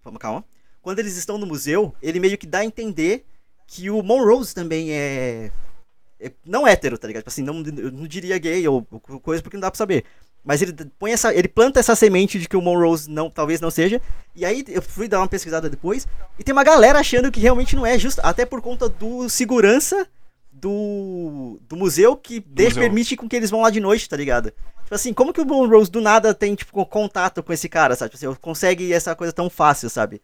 Vamos, 0.04 0.20
calma. 0.20 0.46
Quando 0.82 1.00
eles 1.00 1.16
estão 1.18 1.38
no 1.38 1.46
museu, 1.48 1.96
ele 2.02 2.20
meio 2.20 2.38
que 2.38 2.46
dá 2.46 2.60
a 2.60 2.66
entender 2.66 3.26
que 3.66 3.90
o 3.90 4.04
Monrose 4.04 4.54
também 4.54 4.92
é. 4.92 5.50
É 6.22 6.32
não 6.46 6.68
hétero, 6.68 6.98
tá 6.98 7.08
ligado? 7.08 7.22
Tipo 7.22 7.30
assim, 7.30 7.44
não, 7.44 7.64
eu 7.78 7.92
não 7.92 8.08
diria 8.08 8.38
gay 8.38 8.68
ou 8.68 8.86
ou 8.92 9.20
coisa 9.20 9.42
porque 9.42 9.58
não 9.58 9.62
dá 9.62 9.72
pra 9.72 9.78
saber. 9.78 10.06
Mas 10.44 10.62
ele 10.62 10.74
põe 10.98 11.12
essa. 11.12 11.34
Ele 11.34 11.48
planta 11.48 11.80
essa 11.80 11.96
semente 11.96 12.40
de 12.40 12.48
que 12.48 12.58
o 12.58 12.62
Monrose 12.62 13.10
não, 13.10 13.30
talvez 13.30 13.62
não 13.62 13.70
seja. 13.70 14.02
E 14.36 14.44
aí 14.44 14.64
eu 14.68 14.82
fui 14.82 15.08
dar 15.08 15.20
uma 15.20 15.28
pesquisada 15.28 15.70
depois. 15.70 16.08
E 16.40 16.44
tem 16.44 16.54
uma 16.54 16.64
galera 16.64 17.00
achando 17.00 17.32
que 17.32 17.40
realmente 17.40 17.76
não 17.76 17.86
é 17.86 17.98
justo. 17.98 18.22
Até 18.24 18.46
por 18.46 18.62
conta 18.62 18.90
do 18.90 19.30
segurança 19.30 20.08
do, 20.52 21.60
do 21.68 21.76
museu 21.76 22.16
que 22.16 22.40
deixa, 22.40 22.76
museu. 22.76 22.84
permite 22.84 23.16
com 23.16 23.30
que 23.30 23.36
eles 23.36 23.52
vão 23.52 23.62
lá 23.62 23.70
de 23.70 23.80
noite, 23.80 24.10
tá 24.10 24.18
ligado? 24.18 24.52
Tipo 24.84 24.96
assim, 24.96 25.14
como 25.14 25.32
que 25.32 25.42
o 25.42 25.46
Monrose 25.46 25.92
do 25.92 26.02
nada 26.02 26.34
tem, 26.34 26.54
tipo, 26.56 26.86
contato 26.86 27.42
com 27.42 27.54
esse 27.54 27.70
cara, 27.70 27.96
sabe? 27.96 28.12
Tipo 28.12 28.28
assim, 28.28 28.40
consegue 28.42 28.92
essa 28.92 29.16
coisa 29.16 29.32
tão 29.32 29.50
fácil, 29.50 29.90
sabe? 29.90 30.22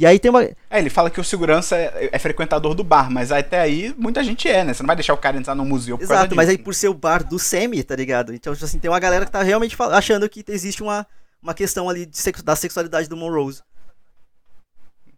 E 0.00 0.06
aí 0.06 0.18
tem 0.18 0.30
uma. 0.30 0.42
É, 0.42 0.56
ele 0.78 0.88
fala 0.88 1.10
que 1.10 1.20
o 1.20 1.24
segurança 1.24 1.76
é, 1.76 2.08
é 2.10 2.18
frequentador 2.18 2.74
do 2.74 2.82
bar, 2.82 3.10
mas 3.10 3.30
até 3.30 3.60
aí 3.60 3.94
muita 3.98 4.24
gente 4.24 4.48
é, 4.48 4.64
né? 4.64 4.72
Você 4.72 4.82
não 4.82 4.86
vai 4.86 4.96
deixar 4.96 5.12
o 5.12 5.18
cara 5.18 5.36
entrar 5.36 5.54
no 5.54 5.62
museu 5.62 5.98
por 5.98 6.08
causa 6.08 6.22
Exato, 6.22 6.34
mas 6.34 6.48
aí 6.48 6.56
por 6.56 6.74
ser 6.74 6.88
o 6.88 6.94
bar 6.94 7.22
do 7.22 7.38
Semi, 7.38 7.82
tá 7.82 7.94
ligado? 7.96 8.32
Então, 8.32 8.54
tipo 8.54 8.64
assim, 8.64 8.78
tem 8.78 8.90
uma 8.90 8.98
galera 8.98 9.26
que 9.26 9.30
tá 9.30 9.42
realmente 9.42 9.76
achando 9.78 10.26
que 10.26 10.42
existe 10.48 10.82
uma, 10.82 11.06
uma 11.42 11.52
questão 11.52 11.86
ali 11.86 12.10
da 12.42 12.56
sexualidade 12.56 13.10
do 13.10 13.16
Monrose. 13.16 13.62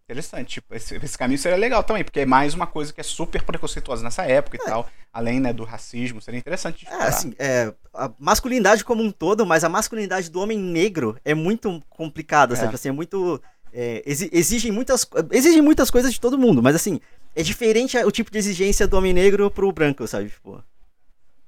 Interessante, 0.05 0.55
tipo, 0.55 0.75
esse, 0.75 0.97
esse 0.97 1.17
caminho 1.17 1.39
seria 1.39 1.57
legal 1.57 1.85
também, 1.85 2.03
porque 2.03 2.19
é 2.19 2.27
mais 2.27 2.53
uma 2.53 2.67
coisa 2.67 2.93
que 2.93 3.01
é 3.01 3.05
super 3.05 3.41
preconceituosa 3.43 4.03
nessa 4.03 4.25
época 4.25 4.57
e 4.57 4.59
tal, 4.59 4.91
além, 5.13 5.39
né, 5.39 5.53
do 5.53 5.63
racismo, 5.63 6.21
seria 6.21 6.39
interessante 6.41 6.85
É, 6.91 6.95
assim, 7.05 7.33
é, 7.39 7.73
a 7.95 8.11
masculinidade 8.19 8.85
como 8.85 9.01
um 9.01 9.13
todo, 9.13 9.47
mas 9.47 9.63
a 9.63 9.69
masculinidade 9.69 10.29
do 10.29 10.41
homem 10.41 10.59
negro 10.59 11.17
é 11.25 11.35
muito 11.35 11.81
complicada, 11.89 12.55
É. 12.55 12.57
sabe? 12.57 12.75
Assim, 12.75 12.89
é 12.89 12.93
muito. 12.93 13.41
É, 13.73 14.03
exi- 14.05 14.29
exigem, 14.33 14.71
muitas, 14.71 15.07
exigem 15.31 15.63
muitas 15.63 15.91
coisas 15.91 16.13
de 16.13 16.21
todo 16.21 16.37
mundo, 16.39 16.63
mas 16.63 16.75
assim, 16.77 17.01
é 17.35 17.43
diferente 17.43 17.97
o 17.99 18.11
tipo 18.11 18.31
de 18.31 18.37
exigência 18.39 18.87
do 18.87 18.97
homem 18.99 19.13
negro 19.15 19.51
pro 19.51 19.73
branco, 19.73 20.07
sabe? 20.07 20.29
Tipo, 20.29 20.63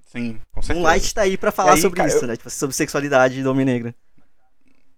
Sim, 0.06 0.38
com 0.52 0.60
um 0.60 0.62
certeza. 0.62 0.86
light 0.88 1.14
tá 1.14 1.22
aí 1.22 1.36
pra 1.36 1.52
falar 1.52 1.74
aí, 1.74 1.80
sobre 1.80 1.98
cara, 1.98 2.08
isso, 2.08 2.24
eu- 2.24 2.28
né? 2.28 2.36
Tipo, 2.36 2.48
sobre 2.48 2.74
sexualidade 2.74 3.42
do 3.42 3.50
homem 3.50 3.66
negro. 3.66 3.92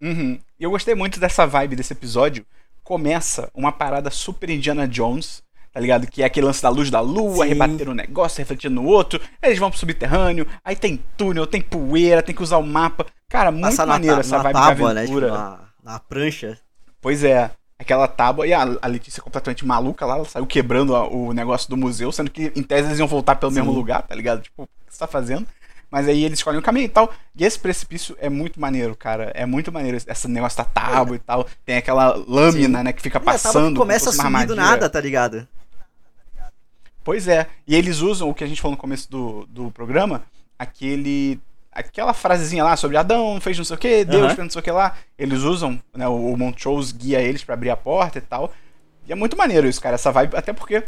Uhum. 0.01 0.39
E 0.59 0.63
eu 0.65 0.71
gostei 0.71 0.95
muito 0.95 1.19
dessa 1.19 1.47
vibe 1.47 1.75
desse 1.77 1.93
episódio. 1.93 2.45
Começa 2.85 3.51
uma 3.55 3.73
parada 3.73 4.11
super 4.11 4.49
Indiana 4.51 4.87
Jones, 4.87 5.43
tá 5.73 5.81
ligado? 5.81 6.07
Que 6.07 6.23
é 6.23 6.27
aquele 6.27 6.47
lance 6.47 6.63
da 6.63 6.69
luz 6.69 6.91
da 6.91 7.01
lua, 7.01 7.45
Sim. 7.45 7.49
rebater 7.55 7.89
um 7.89 7.95
negócio, 7.95 8.39
refletindo 8.39 8.75
no 8.77 8.85
outro. 8.85 9.21
Eles 9.43 9.59
vão 9.59 9.71
pro 9.71 9.79
subterrâneo, 9.81 10.47
aí 10.63 10.77
tem 10.77 11.03
túnel, 11.17 11.47
tem 11.47 11.61
poeira, 11.61 12.23
tem 12.23 12.35
que 12.35 12.43
usar 12.43 12.59
o 12.59 12.67
mapa. 12.67 13.07
Cara, 13.29 13.51
muito 13.51 13.65
Passar 13.65 13.87
na, 13.87 13.95
maneiro 13.95 14.17
tá- 14.17 14.21
essa 14.21 14.37
na 14.37 14.43
vibe 14.45 14.53
tábua, 14.55 14.89
de 14.91 14.95
né? 14.95 15.07
Tipo, 15.07 15.17
aventura. 15.19 15.33
na, 15.33 15.61
na 15.83 15.99
prancha. 15.99 16.59
Pois 17.01 17.23
é, 17.25 17.51
aquela 17.79 18.09
tábua. 18.09 18.47
E 18.47 18.53
a, 18.53 18.63
a 18.83 18.87
Letícia 18.87 19.23
completamente 19.23 19.65
maluca 19.65 20.05
lá, 20.07 20.17
ela 20.17 20.25
saiu 20.25 20.47
quebrando 20.47 20.95
a- 20.97 21.07
o 21.09 21.33
negócio 21.33 21.69
do 21.71 21.77
museu, 21.77 22.11
sendo 22.13 22.31
que 22.31 22.53
em 22.57 22.63
tese 22.63 22.89
eles 22.89 22.99
iam 22.99 23.07
voltar 23.07 23.37
pelo 23.37 23.53
Sim. 23.53 23.59
mesmo 23.61 23.73
lugar, 23.73 24.03
tá 24.03 24.15
ligado? 24.15 24.43
Tipo, 24.43 24.63
o 24.65 24.67
que 24.67 24.93
você 24.93 24.99
tá 24.99 25.07
fazendo? 25.07 25.47
Mas 25.89 26.09
aí 26.09 26.25
eles 26.25 26.41
escolhem 26.41 26.59
o 26.59 26.63
caminho 26.63 26.87
e 26.87 26.89
tal. 26.89 27.13
E 27.37 27.45
esse 27.45 27.59
precipício 27.59 28.17
é 28.21 28.29
muito 28.29 28.61
maneiro, 28.61 28.97
cara. 28.97 29.31
É 29.35 29.47
muito 29.47 29.71
maneiro 29.71 29.97
esse- 29.97 30.27
negócio 30.29 30.59
da 30.59 30.65
tábua 30.65 31.15
e 31.15 31.19
tal. 31.21 31.47
Tem 31.65 31.77
aquela 31.77 32.13
lâmina, 32.27 32.79
Sim. 32.79 32.85
né, 32.85 32.93
que 32.93 33.01
fica 33.01 33.19
a 33.19 33.21
tábua 33.21 33.33
passando. 33.35 33.73
que 33.75 33.79
começa 33.79 34.11
a 34.11 34.13
sumir 34.13 34.47
do 34.47 34.57
nada, 34.57 34.91
tá 34.91 35.01
ligado? 35.01 35.47
Pois 37.05 37.29
é. 37.29 37.47
E 37.67 37.75
eles 37.77 38.01
usam 38.01 38.29
o 38.29 38.35
que 38.35 38.43
a 38.43 38.47
gente 38.49 38.61
falou 38.61 38.73
no 38.75 38.81
começo 38.81 39.09
do, 39.11 39.47
do 39.47 39.71
programa, 39.71 40.25
aquele. 40.59 41.39
Aquela 41.79 42.13
frasezinha 42.15 42.65
lá 42.65 42.77
sobre 42.77 42.97
Adão 42.97 43.41
fez 43.41 43.57
não 43.59 43.65
sei 43.65 43.77
o 43.77 43.79
que, 43.79 44.05
Deus 44.05 44.27
fez 44.33 44.39
não 44.39 44.51
sei 44.51 44.61
o 44.61 44.63
que 44.63 44.71
lá. 44.71 44.97
Eles 45.19 45.41
usam, 45.41 45.81
né? 45.95 46.09
O, 46.09 46.33
o 46.33 46.37
Montrose 46.37 46.95
guia 46.95 47.21
eles 47.21 47.45
pra 47.45 47.55
abrir 47.55 47.71
a 47.71 47.77
porta 47.77 48.19
e 48.19 48.23
tal. 48.23 48.53
E 49.07 49.13
é 49.13 49.15
muito 49.15 49.37
maneiro 49.37 49.69
isso, 49.69 49.81
cara, 49.81 49.95
essa 49.95 50.11
vibe. 50.11 50.37
Até 50.37 50.53
porque 50.53 50.83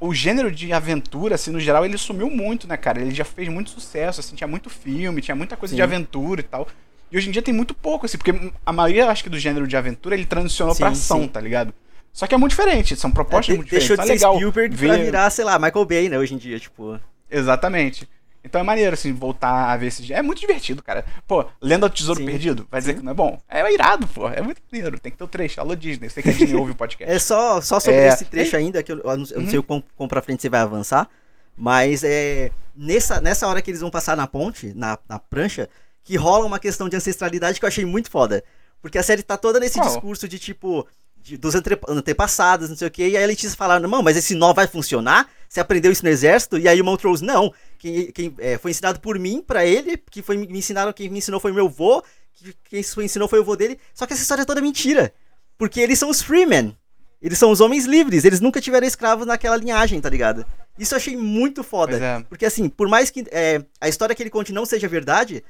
o 0.00 0.12
gênero 0.12 0.50
de 0.52 0.72
aventura, 0.72 1.36
assim, 1.36 1.50
no 1.50 1.58
geral, 1.58 1.84
ele 1.84 1.96
sumiu 1.96 2.28
muito, 2.28 2.68
né, 2.68 2.76
cara? 2.76 3.00
Ele 3.00 3.14
já 3.14 3.24
fez 3.24 3.48
muito 3.48 3.70
sucesso, 3.70 4.20
assim, 4.20 4.36
tinha 4.36 4.46
muito 4.46 4.68
filme, 4.68 5.22
tinha 5.22 5.34
muita 5.34 5.56
coisa 5.56 5.72
Sim. 5.72 5.76
de 5.76 5.82
aventura 5.82 6.40
e 6.40 6.44
tal. 6.44 6.68
E 7.10 7.16
hoje 7.16 7.28
em 7.28 7.32
dia 7.32 7.40
tem 7.42 7.54
muito 7.54 7.72
pouco, 7.74 8.04
assim, 8.06 8.18
porque 8.18 8.52
a 8.66 8.72
maioria, 8.72 9.08
acho 9.08 9.22
que, 9.22 9.30
do 9.30 9.38
gênero 9.38 9.66
de 9.66 9.76
aventura, 9.76 10.14
ele 10.14 10.26
transicionou 10.26 10.74
pra 10.74 10.88
Sim, 10.88 10.92
ação, 10.92 11.22
sim. 11.22 11.28
tá 11.28 11.40
ligado? 11.40 11.72
Só 12.12 12.26
que 12.26 12.34
é 12.34 12.38
muito 12.38 12.50
diferente, 12.50 12.94
são 12.96 13.10
propostas 13.10 13.54
É, 13.54 13.56
muito 13.56 13.68
de- 13.70 13.76
deixou 13.76 13.96
diferentes. 13.96 14.20
de 14.20 14.24
Tá 14.26 14.28
ser 14.28 14.34
legal 14.34 14.36
Spielberg 14.36 14.76
ver... 14.76 14.86
pra 14.88 14.96
virar, 14.98 15.30
sei 15.30 15.44
lá, 15.44 15.58
Michael 15.58 15.84
Bay, 15.86 16.08
né, 16.08 16.18
hoje 16.18 16.34
em 16.34 16.38
dia, 16.38 16.58
tipo... 16.60 16.98
Exatamente. 17.30 18.08
Então 18.44 18.60
é 18.60 18.64
maneiro, 18.64 18.92
assim, 18.92 19.12
voltar 19.12 19.70
a 19.72 19.76
ver 19.76 19.86
esses. 19.86 20.08
É 20.10 20.20
muito 20.20 20.38
divertido, 20.40 20.82
cara. 20.82 21.04
Pô, 21.26 21.46
Lenda 21.62 21.88
do 21.88 21.94
Tesouro 21.94 22.20
Sim. 22.20 22.26
Perdido, 22.26 22.68
vai 22.70 22.78
dizer 22.80 22.92
Sim. 22.92 22.98
que 22.98 23.04
não 23.04 23.12
é 23.12 23.14
bom? 23.14 23.40
É 23.48 23.72
irado, 23.72 24.06
pô. 24.06 24.28
É 24.28 24.42
muito 24.42 24.60
maneiro. 24.70 25.00
Tem 25.00 25.10
que 25.10 25.16
ter 25.16 25.24
o 25.24 25.28
trecho. 25.28 25.60
Alô, 25.60 25.74
Disney. 25.74 26.10
Sei 26.10 26.22
que 26.22 26.28
a 26.28 26.32
Disney 26.34 26.54
ouve 26.54 26.72
o 26.72 26.74
podcast. 26.74 27.12
É 27.12 27.18
só, 27.18 27.60
só 27.62 27.80
sobre 27.80 28.00
É. 28.00 28.08
esse 28.08 28.26
trecho 28.26 28.54
ainda, 28.56 28.82
que 28.82 28.92
eu, 28.92 28.98
eu 28.98 29.16
não, 29.16 29.26
eu 29.30 29.40
não 29.40 29.48
sei 29.50 29.58
o 29.58 29.62
quão, 29.62 29.82
quão 29.96 30.06
pra 30.06 30.20
frente 30.20 30.42
você 30.42 30.48
vai 30.50 30.60
avançar, 30.60 31.08
mas 31.56 32.04
é 32.04 32.50
nessa, 32.76 33.20
nessa 33.20 33.46
hora 33.48 33.62
que 33.62 33.70
eles 33.70 33.80
vão 33.80 33.90
passar 33.90 34.16
na 34.16 34.26
ponte, 34.26 34.72
na, 34.74 34.98
na 35.08 35.18
prancha, 35.18 35.68
que 36.02 36.16
rola 36.16 36.44
uma 36.44 36.58
questão 36.58 36.88
de 36.88 36.96
ancestralidade 36.96 37.58
que 37.58 37.64
eu 37.64 37.68
achei 37.68 37.84
muito 37.86 38.10
foda. 38.10 38.44
Porque 38.82 38.98
a 38.98 39.02
série 39.02 39.22
tá 39.22 39.36
toda 39.38 39.58
nesse 39.58 39.80
discurso 39.80 40.28
de 40.28 40.38
tipo. 40.38 40.86
de- 41.16 41.38
dos 41.38 41.54
antepassados, 41.88 42.68
não 42.68 42.76
sei 42.76 42.88
o 42.88 42.90
que, 42.90 43.08
e 43.08 43.16
aí 43.16 43.24
a 43.24 43.26
Letícia 43.26 43.56
fala, 43.56 43.80
não, 43.80 44.02
mas 44.02 44.14
esse 44.16 44.34
nó 44.34 44.52
vai 44.52 44.66
funcionar? 44.66 45.26
Você 45.54 45.60
aprendeu 45.60 45.92
isso 45.92 46.02
no 46.02 46.10
exército? 46.10 46.58
E 46.58 46.66
aí 46.66 46.80
o 46.80 46.84
Montrose, 46.84 47.24
não, 47.24 47.54
quem, 47.78 48.10
quem 48.10 48.34
é, 48.38 48.58
foi 48.58 48.72
ensinado 48.72 48.98
por 48.98 49.16
mim, 49.20 49.40
pra 49.40 49.64
ele, 49.64 49.96
que 49.96 50.20
foi, 50.20 50.36
me 50.36 50.58
ensinaram, 50.58 50.92
quem 50.92 51.08
me 51.08 51.18
ensinou 51.18 51.38
foi 51.38 51.52
meu 51.52 51.68
vô, 51.68 52.02
que, 52.32 52.52
quem 52.68 52.82
foi- 52.82 53.04
ensinou 53.04 53.28
foi 53.28 53.38
o 53.38 53.44
vô 53.44 53.54
dele, 53.54 53.78
só 53.94 54.04
que 54.04 54.12
essa 54.14 54.22
história 54.22 54.42
é 54.42 54.44
toda 54.44 54.60
mentira. 54.60 55.14
Porque 55.56 55.78
eles 55.78 55.96
são 55.96 56.10
os 56.10 56.20
freemen. 56.20 56.76
Eles 57.22 57.38
são 57.38 57.52
os 57.52 57.60
homens 57.60 57.84
livres, 57.84 58.24
eles 58.24 58.40
nunca 58.40 58.60
tiveram 58.60 58.84
escravos 58.84 59.28
naquela 59.28 59.56
linhagem, 59.56 60.00
tá 60.00 60.10
ligado? 60.10 60.44
Isso 60.76 60.92
eu 60.92 60.96
achei 60.96 61.16
muito 61.16 61.62
foda. 61.62 61.98
É. 62.04 62.24
Porque 62.28 62.44
assim, 62.44 62.68
por 62.68 62.88
mais 62.88 63.08
que 63.08 63.24
é, 63.30 63.64
a 63.80 63.88
história 63.88 64.12
que 64.12 64.24
ele 64.24 64.30
conte 64.30 64.52
não 64.52 64.66
seja 64.66 64.88
verdade, 64.88 65.44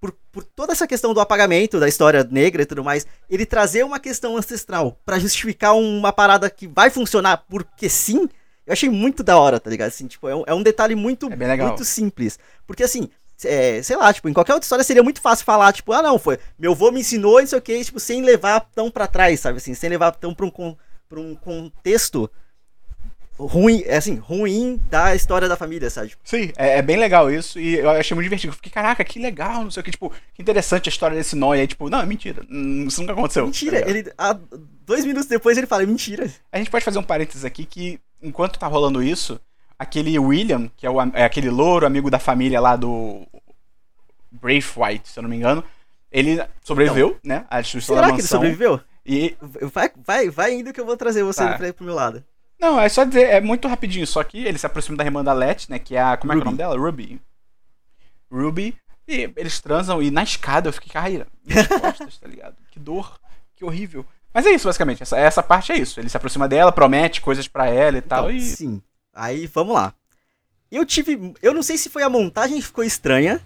por, 0.00 0.12
por 0.30 0.44
toda 0.44 0.72
essa 0.72 0.86
questão 0.86 1.12
do 1.12 1.20
apagamento 1.20 1.80
da 1.80 1.88
história 1.88 2.22
negra 2.30 2.62
e 2.62 2.66
tudo 2.66 2.84
mais, 2.84 3.04
ele 3.28 3.44
trazer 3.44 3.84
uma 3.84 3.98
questão 3.98 4.36
ancestral 4.36 4.96
pra 5.04 5.18
justificar 5.18 5.74
uma 5.74 6.12
parada 6.12 6.48
que 6.48 6.68
vai 6.68 6.90
funcionar 6.90 7.38
porque 7.48 7.88
sim, 7.88 8.28
eu 8.68 8.72
achei 8.72 8.88
muito 8.90 9.22
da 9.22 9.38
hora, 9.38 9.58
tá 9.58 9.70
ligado? 9.70 9.88
Assim, 9.88 10.06
tipo, 10.06 10.28
é 10.28 10.36
um, 10.36 10.44
é 10.46 10.54
um 10.54 10.62
detalhe 10.62 10.94
muito, 10.94 11.26
É 11.32 11.36
muito 11.70 11.84
simples. 11.84 12.38
Porque 12.66 12.84
assim, 12.84 13.08
é, 13.44 13.82
sei 13.82 13.96
lá, 13.96 14.12
tipo, 14.12 14.28
em 14.28 14.32
qualquer 14.32 14.52
outra 14.52 14.64
história 14.64 14.84
seria 14.84 15.02
muito 15.02 15.20
fácil 15.20 15.44
falar, 15.44 15.72
tipo, 15.72 15.92
ah 15.92 16.02
não, 16.02 16.18
foi, 16.18 16.38
meu 16.58 16.72
avô 16.72 16.90
me 16.90 17.00
ensinou 17.00 17.40
isso 17.40 17.56
aqui, 17.56 17.82
tipo, 17.84 17.98
sem 17.98 18.22
levar 18.22 18.60
tão 18.74 18.90
pra 18.90 19.06
trás, 19.06 19.40
sabe 19.40 19.56
assim, 19.56 19.74
sem 19.74 19.88
levar 19.88 20.12
tão 20.12 20.34
pra 20.34 20.46
um, 20.46 20.76
pra 21.08 21.18
um 21.18 21.34
contexto 21.34 22.30
ruim, 23.38 23.82
é 23.86 23.96
assim, 23.96 24.16
ruim 24.16 24.80
da 24.90 25.14
história 25.14 25.48
da 25.48 25.56
família, 25.56 25.88
sabe? 25.88 26.08
Tipo, 26.08 26.22
Sim, 26.24 26.50
é, 26.56 26.78
é 26.78 26.82
bem 26.82 26.96
legal 26.96 27.30
isso. 27.30 27.58
E 27.60 27.76
eu 27.76 27.88
achei 27.90 28.14
muito 28.14 28.24
divertido. 28.24 28.50
Eu 28.50 28.56
fiquei, 28.56 28.72
caraca, 28.72 29.04
que 29.04 29.18
legal, 29.18 29.62
não 29.62 29.70
sei 29.70 29.80
o 29.80 29.84
que. 29.84 29.92
Tipo, 29.92 30.12
que 30.34 30.42
interessante 30.42 30.88
a 30.88 30.92
história 30.92 31.16
desse 31.16 31.36
nó. 31.36 31.54
E 31.54 31.60
aí, 31.60 31.66
tipo, 31.66 31.88
não, 31.88 32.00
é 32.00 32.06
mentira. 32.06 32.42
Hum, 32.50 32.86
Isso 32.88 33.00
nunca 33.00 33.12
aconteceu. 33.12 33.44
mentira, 33.46 33.80
tá 33.80 33.88
ele, 33.88 34.12
ah, 34.18 34.36
dois 34.84 35.04
minutos 35.04 35.28
depois 35.28 35.56
ele 35.56 35.66
fala, 35.66 35.84
é 35.84 35.86
mentira. 35.86 36.28
A 36.50 36.58
gente 36.58 36.70
pode 36.70 36.84
fazer 36.84 36.98
um 36.98 37.02
parênteses 37.02 37.44
aqui 37.44 37.64
que, 37.64 38.00
enquanto 38.22 38.58
tá 38.58 38.66
rolando 38.66 39.02
isso, 39.02 39.40
aquele 39.78 40.18
William, 40.18 40.70
que 40.76 40.86
é, 40.86 40.90
o, 40.90 41.00
é 41.14 41.24
aquele 41.24 41.50
louro, 41.50 41.86
amigo 41.86 42.10
da 42.10 42.18
família 42.18 42.60
lá 42.60 42.76
do 42.76 43.26
Braithwaite, 44.30 45.08
se 45.08 45.18
eu 45.18 45.22
não 45.22 45.30
me 45.30 45.36
engano, 45.36 45.64
ele 46.10 46.42
sobreviveu, 46.62 47.18
né? 47.24 47.46
À 47.50 47.60
destruição 47.60 47.94
Será 47.96 48.06
da 48.08 48.12
que 48.12 48.20
ele 48.20 48.22
mansão. 48.22 48.38
sobreviveu? 48.38 48.80
E. 49.04 49.36
Vai, 49.72 49.90
vai, 49.96 50.30
vai 50.30 50.54
indo 50.54 50.72
que 50.72 50.80
eu 50.80 50.86
vou 50.86 50.96
trazer 50.96 51.22
você 51.22 51.44
Tá. 51.44 51.56
pra, 51.56 51.72
pro 51.72 51.84
meu 51.84 51.94
lado. 51.94 52.24
Não, 52.60 52.78
é 52.80 52.88
só 52.88 53.04
dizer, 53.04 53.28
é 53.30 53.40
muito 53.40 53.68
rapidinho, 53.68 54.06
só 54.06 54.22
que 54.24 54.44
ele 54.44 54.58
se 54.58 54.66
aproxima 54.66 54.96
da 54.96 55.04
irmã 55.04 55.22
da 55.22 55.32
Let, 55.32 55.68
né? 55.68 55.78
Que 55.78 55.96
é 55.96 56.02
a. 56.02 56.16
Como 56.16 56.32
é 56.32 56.36
que 56.36 56.40
é 56.40 56.42
o 56.42 56.44
Ruby. 56.44 56.44
nome 56.44 56.58
dela? 56.58 56.76
Ruby. 56.78 57.20
Ruby. 58.30 58.76
E 59.06 59.32
eles 59.36 59.58
transam 59.60 60.02
e 60.02 60.10
na 60.10 60.22
escada 60.22 60.68
eu 60.68 60.72
fiquei, 60.72 60.90
carreira, 60.92 61.26
minhas 61.46 61.66
costas, 61.80 62.18
tá 62.18 62.28
ligado? 62.28 62.56
Que 62.70 62.78
dor, 62.78 63.18
que 63.56 63.64
horrível. 63.64 64.04
Mas 64.32 64.46
é 64.46 64.50
isso, 64.50 64.66
basicamente. 64.68 65.02
Essa, 65.02 65.18
essa 65.18 65.42
parte 65.42 65.72
é 65.72 65.76
isso. 65.78 65.98
Ele 65.98 66.08
se 66.08 66.16
aproxima 66.16 66.46
dela, 66.48 66.70
promete 66.72 67.20
coisas 67.20 67.48
pra 67.48 67.66
ela 67.68 67.98
e 67.98 68.02
tal. 68.02 68.30
Então, 68.30 68.36
E 68.36 68.40
Sim. 68.42 68.82
Aí, 69.14 69.46
vamos 69.46 69.74
lá. 69.74 69.94
Eu 70.70 70.84
tive. 70.84 71.34
Eu 71.42 71.54
não 71.54 71.62
sei 71.62 71.78
se 71.78 71.88
foi 71.88 72.02
a 72.02 72.10
montagem 72.10 72.56
que 72.58 72.66
ficou 72.66 72.84
estranha, 72.84 73.40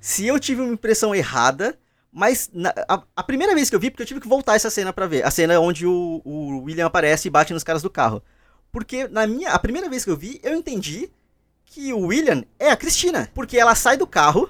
se 0.00 0.26
eu 0.26 0.38
tive 0.38 0.60
uma 0.60 0.72
impressão 0.72 1.14
errada, 1.14 1.78
mas 2.12 2.50
na- 2.52 2.74
a, 2.88 3.02
a 3.16 3.22
primeira 3.22 3.54
vez 3.54 3.70
que 3.70 3.74
eu 3.76 3.80
vi, 3.80 3.90
porque 3.90 4.02
eu 4.02 4.06
tive 4.06 4.20
que 4.20 4.28
voltar 4.28 4.54
essa 4.54 4.70
cena 4.70 4.92
pra 4.92 5.06
ver. 5.06 5.24
A 5.24 5.30
cena 5.30 5.58
onde 5.58 5.86
o, 5.86 6.20
o 6.24 6.62
William 6.64 6.86
aparece 6.86 7.26
e 7.26 7.30
bate 7.30 7.52
nos 7.54 7.64
caras 7.64 7.82
do 7.82 7.90
carro. 7.90 8.22
Porque 8.70 9.08
na 9.08 9.26
minha. 9.26 9.50
A 9.50 9.58
primeira 9.58 9.88
vez 9.88 10.04
que 10.04 10.10
eu 10.10 10.16
vi, 10.16 10.38
eu 10.42 10.54
entendi 10.54 11.10
que 11.64 11.92
o 11.92 12.00
William 12.06 12.44
é 12.58 12.70
a 12.70 12.76
Cristina. 12.76 13.30
Porque 13.34 13.58
ela 13.58 13.74
sai 13.74 13.96
do 13.96 14.06
carro, 14.06 14.48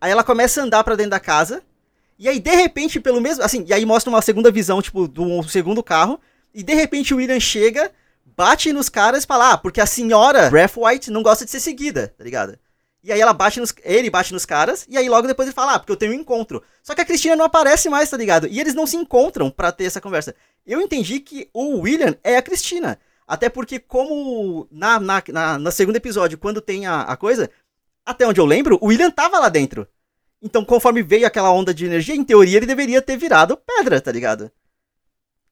aí 0.00 0.10
ela 0.10 0.24
começa 0.24 0.60
a 0.60 0.64
andar 0.64 0.82
pra 0.82 0.94
dentro 0.96 1.10
da 1.10 1.20
casa. 1.20 1.62
E 2.20 2.28
aí, 2.28 2.38
de 2.38 2.54
repente, 2.54 3.00
pelo 3.00 3.18
mesmo. 3.18 3.42
Assim, 3.42 3.64
e 3.66 3.72
aí 3.72 3.86
mostra 3.86 4.10
uma 4.10 4.20
segunda 4.20 4.50
visão, 4.50 4.82
tipo, 4.82 5.08
do 5.08 5.42
segundo 5.44 5.82
carro. 5.82 6.20
E 6.52 6.62
de 6.62 6.74
repente 6.74 7.14
o 7.14 7.16
William 7.16 7.40
chega, 7.40 7.90
bate 8.36 8.74
nos 8.74 8.90
caras 8.90 9.24
e 9.24 9.26
fala, 9.26 9.52
ah, 9.52 9.58
porque 9.58 9.80
a 9.80 9.86
senhora 9.86 10.50
Braithwaite 10.50 11.10
não 11.10 11.22
gosta 11.22 11.46
de 11.46 11.50
ser 11.50 11.60
seguida, 11.60 12.12
tá 12.18 12.22
ligado? 12.22 12.58
E 13.02 13.10
aí 13.10 13.18
ela 13.18 13.32
bate 13.32 13.58
nos. 13.58 13.72
Ele 13.82 14.10
bate 14.10 14.34
nos 14.34 14.44
caras, 14.44 14.84
e 14.86 14.98
aí 14.98 15.08
logo 15.08 15.26
depois 15.26 15.48
ele 15.48 15.54
fala, 15.54 15.74
ah, 15.74 15.78
porque 15.78 15.92
eu 15.92 15.96
tenho 15.96 16.12
um 16.12 16.16
encontro. 16.16 16.62
Só 16.82 16.94
que 16.94 17.00
a 17.00 17.04
Cristina 17.06 17.34
não 17.34 17.46
aparece 17.46 17.88
mais, 17.88 18.10
tá 18.10 18.18
ligado? 18.18 18.46
E 18.48 18.60
eles 18.60 18.74
não 18.74 18.86
se 18.86 18.96
encontram 18.96 19.50
pra 19.50 19.72
ter 19.72 19.84
essa 19.84 20.00
conversa. 20.00 20.34
Eu 20.66 20.82
entendi 20.82 21.20
que 21.20 21.48
o 21.54 21.78
William 21.78 22.14
é 22.22 22.36
a 22.36 22.42
Cristina. 22.42 22.98
Até 23.26 23.48
porque, 23.48 23.78
como 23.78 24.68
na, 24.70 25.00
na, 25.00 25.22
na, 25.28 25.58
no 25.58 25.72
segundo 25.72 25.96
episódio, 25.96 26.36
quando 26.36 26.60
tem 26.60 26.84
a, 26.84 27.02
a 27.02 27.16
coisa, 27.16 27.48
até 28.04 28.26
onde 28.26 28.40
eu 28.40 28.44
lembro, 28.44 28.76
o 28.82 28.88
William 28.88 29.10
tava 29.10 29.38
lá 29.38 29.48
dentro. 29.48 29.88
Então, 30.42 30.64
conforme 30.64 31.02
veio 31.02 31.26
aquela 31.26 31.52
onda 31.52 31.74
de 31.74 31.84
energia, 31.84 32.14
em 32.14 32.24
teoria 32.24 32.56
ele 32.56 32.66
deveria 32.66 33.02
ter 33.02 33.16
virado 33.16 33.56
pedra, 33.56 34.00
tá 34.00 34.10
ligado? 34.10 34.50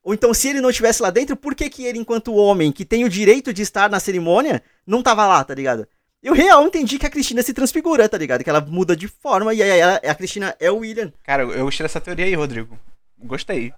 Ou 0.03 0.15
então, 0.15 0.33
se 0.33 0.49
ele 0.49 0.61
não 0.61 0.71
estivesse 0.71 1.03
lá 1.03 1.11
dentro, 1.11 1.37
por 1.37 1.55
que, 1.55 1.69
que 1.69 1.85
ele, 1.85 1.99
enquanto 1.99 2.35
homem 2.35 2.73
que 2.73 2.85
tem 2.85 3.05
o 3.05 3.09
direito 3.11 3.53
de 3.53 3.61
estar 3.61 3.91
na 3.91 4.01
cerimônia, 4.01 4.63
não 4.87 5.03
tava 5.03 5.27
lá, 5.27 5.45
tá 5.45 5.55
ligado? 5.55 5.87
Eu 6.23 6.33
real 6.33 6.67
entendi 6.67 6.99
que 6.99 7.07
a 7.07 7.11
Cristina 7.11 7.43
se 7.43 7.53
transfigura, 7.53 8.09
tá 8.09 8.17
ligado? 8.17 8.43
Que 8.43 8.51
ela 8.51 8.61
muda 8.61 8.97
de 8.97 9.07
forma 9.07 9.53
e 9.53 9.63
aí 9.63 9.83
a 9.83 10.15
Cristina 10.15 10.57
é 10.59 10.71
o 10.71 10.79
William. 10.79 11.13
Cara, 11.23 11.43
eu 11.43 11.65
gostei 11.65 11.85
dessa 11.85 12.01
teoria 12.01 12.25
aí, 12.25 12.35
Rodrigo. 12.35 12.79
Gostei. 13.19 13.73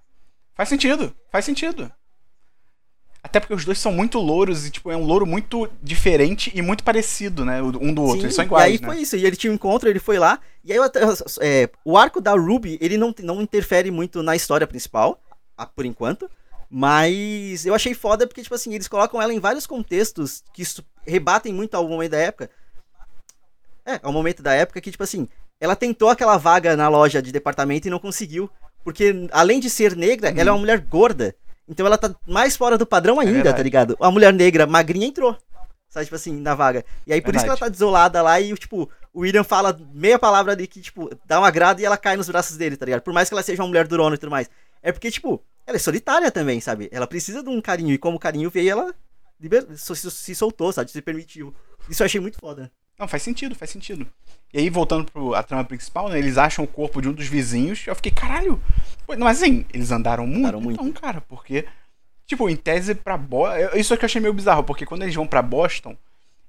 Faz 0.55 0.69
sentido, 0.69 1.13
faz 1.31 1.45
sentido. 1.45 1.91
Até 3.23 3.39
porque 3.39 3.53
os 3.53 3.63
dois 3.63 3.77
são 3.77 3.91
muito 3.91 4.17
louros 4.17 4.65
e, 4.65 4.71
tipo, 4.71 4.89
é 4.89 4.97
um 4.97 5.05
louro 5.05 5.27
muito 5.27 5.69
diferente 5.81 6.51
e 6.55 6.61
muito 6.61 6.83
parecido, 6.83 7.45
né? 7.45 7.61
Um 7.61 7.93
do 7.93 8.01
outro. 8.01 8.21
Sim, 8.21 8.25
Eles 8.25 8.35
são 8.35 8.45
iguais. 8.45 8.65
E 8.65 8.73
aí 8.73 8.81
né? 8.81 8.87
foi 8.87 9.01
isso. 9.01 9.15
E 9.15 9.25
ele 9.25 9.35
tinha 9.35 9.51
um 9.51 9.55
encontro, 9.55 9.87
ele 9.87 9.99
foi 9.99 10.17
lá. 10.17 10.39
E 10.63 10.73
aí 10.73 10.79
é, 11.39 11.69
o 11.85 11.97
arco 11.97 12.19
da 12.19 12.33
Ruby, 12.33 12.79
ele 12.81 12.97
não, 12.97 13.13
não 13.19 13.41
interfere 13.41 13.91
muito 13.91 14.23
na 14.23 14.35
história 14.35 14.65
principal, 14.65 15.21
por 15.75 15.85
enquanto. 15.85 16.29
Mas 16.67 17.65
eu 17.65 17.75
achei 17.75 17.93
foda 17.93 18.25
porque, 18.25 18.41
tipo 18.41 18.55
assim, 18.55 18.73
eles 18.73 18.87
colocam 18.87 19.21
ela 19.21 19.33
em 19.33 19.39
vários 19.39 19.67
contextos 19.67 20.41
que 20.53 20.63
rebatem 21.05 21.53
muito 21.53 21.75
ao 21.75 21.87
momento 21.87 22.11
da 22.11 22.17
época. 22.17 22.49
É, 23.85 23.99
ao 24.01 24.13
momento 24.13 24.41
da 24.41 24.53
época 24.53 24.81
que, 24.81 24.89
tipo 24.89 25.03
assim, 25.03 25.27
ela 25.59 25.75
tentou 25.75 26.09
aquela 26.09 26.37
vaga 26.37 26.75
na 26.75 26.87
loja 26.87 27.21
de 27.21 27.31
departamento 27.31 27.87
e 27.87 27.91
não 27.91 27.99
conseguiu. 27.99 28.49
Porque, 28.83 29.27
além 29.31 29.59
de 29.59 29.69
ser 29.69 29.95
negra, 29.95 30.31
uhum. 30.31 30.39
ela 30.39 30.49
é 30.49 30.53
uma 30.53 30.59
mulher 30.59 30.79
gorda. 30.79 31.35
Então 31.71 31.85
ela 31.85 31.97
tá 31.97 32.13
mais 32.27 32.57
fora 32.57 32.77
do 32.77 32.85
padrão 32.85 33.21
é 33.21 33.25
ainda, 33.25 33.49
é 33.49 33.53
tá 33.53 33.63
ligado? 33.63 33.95
A 34.01 34.11
mulher 34.11 34.33
negra 34.33 34.67
magrinha 34.67 35.07
entrou. 35.07 35.37
Sabe, 35.89 36.05
tipo 36.05 36.15
assim, 36.15 36.37
na 36.39 36.53
vaga. 36.53 36.83
E 37.07 37.13
aí 37.13 37.21
por 37.21 37.27
verdade. 37.27 37.37
isso 37.37 37.45
que 37.45 37.49
ela 37.49 37.57
tá 37.57 37.69
desolada 37.69 38.21
lá 38.21 38.39
e, 38.39 38.53
tipo, 38.55 38.89
o 39.13 39.21
William 39.21 39.43
fala 39.43 39.77
meia 39.93 40.19
palavra 40.19 40.51
ali 40.51 40.67
que, 40.67 40.81
tipo, 40.81 41.09
dá 41.25 41.39
um 41.39 41.45
agrado 41.45 41.79
e 41.79 41.85
ela 41.85 41.97
cai 41.97 42.17
nos 42.17 42.27
braços 42.27 42.57
dele, 42.57 42.75
tá 42.75 42.85
ligado? 42.85 43.01
Por 43.01 43.13
mais 43.13 43.29
que 43.29 43.33
ela 43.33 43.41
seja 43.41 43.61
uma 43.61 43.69
mulher 43.69 43.87
durona 43.87 44.15
e 44.15 44.17
tudo 44.17 44.29
mais. 44.29 44.49
É 44.83 44.91
porque, 44.91 45.09
tipo, 45.09 45.41
ela 45.65 45.77
é 45.77 45.79
solitária 45.79 46.29
também, 46.29 46.59
sabe? 46.59 46.89
Ela 46.91 47.07
precisa 47.07 47.41
de 47.41 47.49
um 47.49 47.61
carinho. 47.61 47.93
E 47.93 47.97
como 47.97 48.17
o 48.17 48.19
carinho 48.19 48.49
veio, 48.49 48.71
ela 48.71 48.93
liber... 49.39 49.65
se 49.77 50.35
soltou, 50.35 50.73
sabe? 50.73 50.91
Se 50.91 51.01
permitiu. 51.01 51.53
Isso 51.89 52.03
eu 52.03 52.05
achei 52.05 52.19
muito 52.19 52.37
foda. 52.37 52.69
Não, 53.01 53.07
faz 53.07 53.23
sentido, 53.23 53.55
faz 53.55 53.71
sentido. 53.71 54.05
E 54.53 54.59
aí, 54.59 54.69
voltando 54.69 55.11
pra 55.11 55.41
trama 55.41 55.63
principal, 55.63 56.07
né? 56.07 56.19
Eles 56.19 56.37
acham 56.37 56.63
o 56.63 56.67
corpo 56.67 57.01
de 57.01 57.09
um 57.09 57.11
dos 57.11 57.25
vizinhos. 57.25 57.81
Eu 57.87 57.95
fiquei, 57.95 58.11
caralho. 58.11 58.61
Mas 59.17 59.41
assim, 59.41 59.65
eles 59.73 59.91
andaram 59.91 60.27
muito? 60.27 60.39
Andaram 60.41 60.61
muito. 60.61 60.79
Então, 60.79 61.01
cara, 61.01 61.19
porque. 61.27 61.65
Tipo, 62.27 62.47
em 62.47 62.55
tese 62.55 62.93
pra 62.93 63.17
Boston. 63.17 63.75
Isso 63.75 63.91
é 63.91 63.97
que 63.97 64.05
eu 64.05 64.05
achei 64.05 64.21
meio 64.21 64.35
bizarro, 64.35 64.63
porque 64.63 64.85
quando 64.85 65.01
eles 65.01 65.15
vão 65.15 65.25
para 65.25 65.41
Boston, 65.41 65.97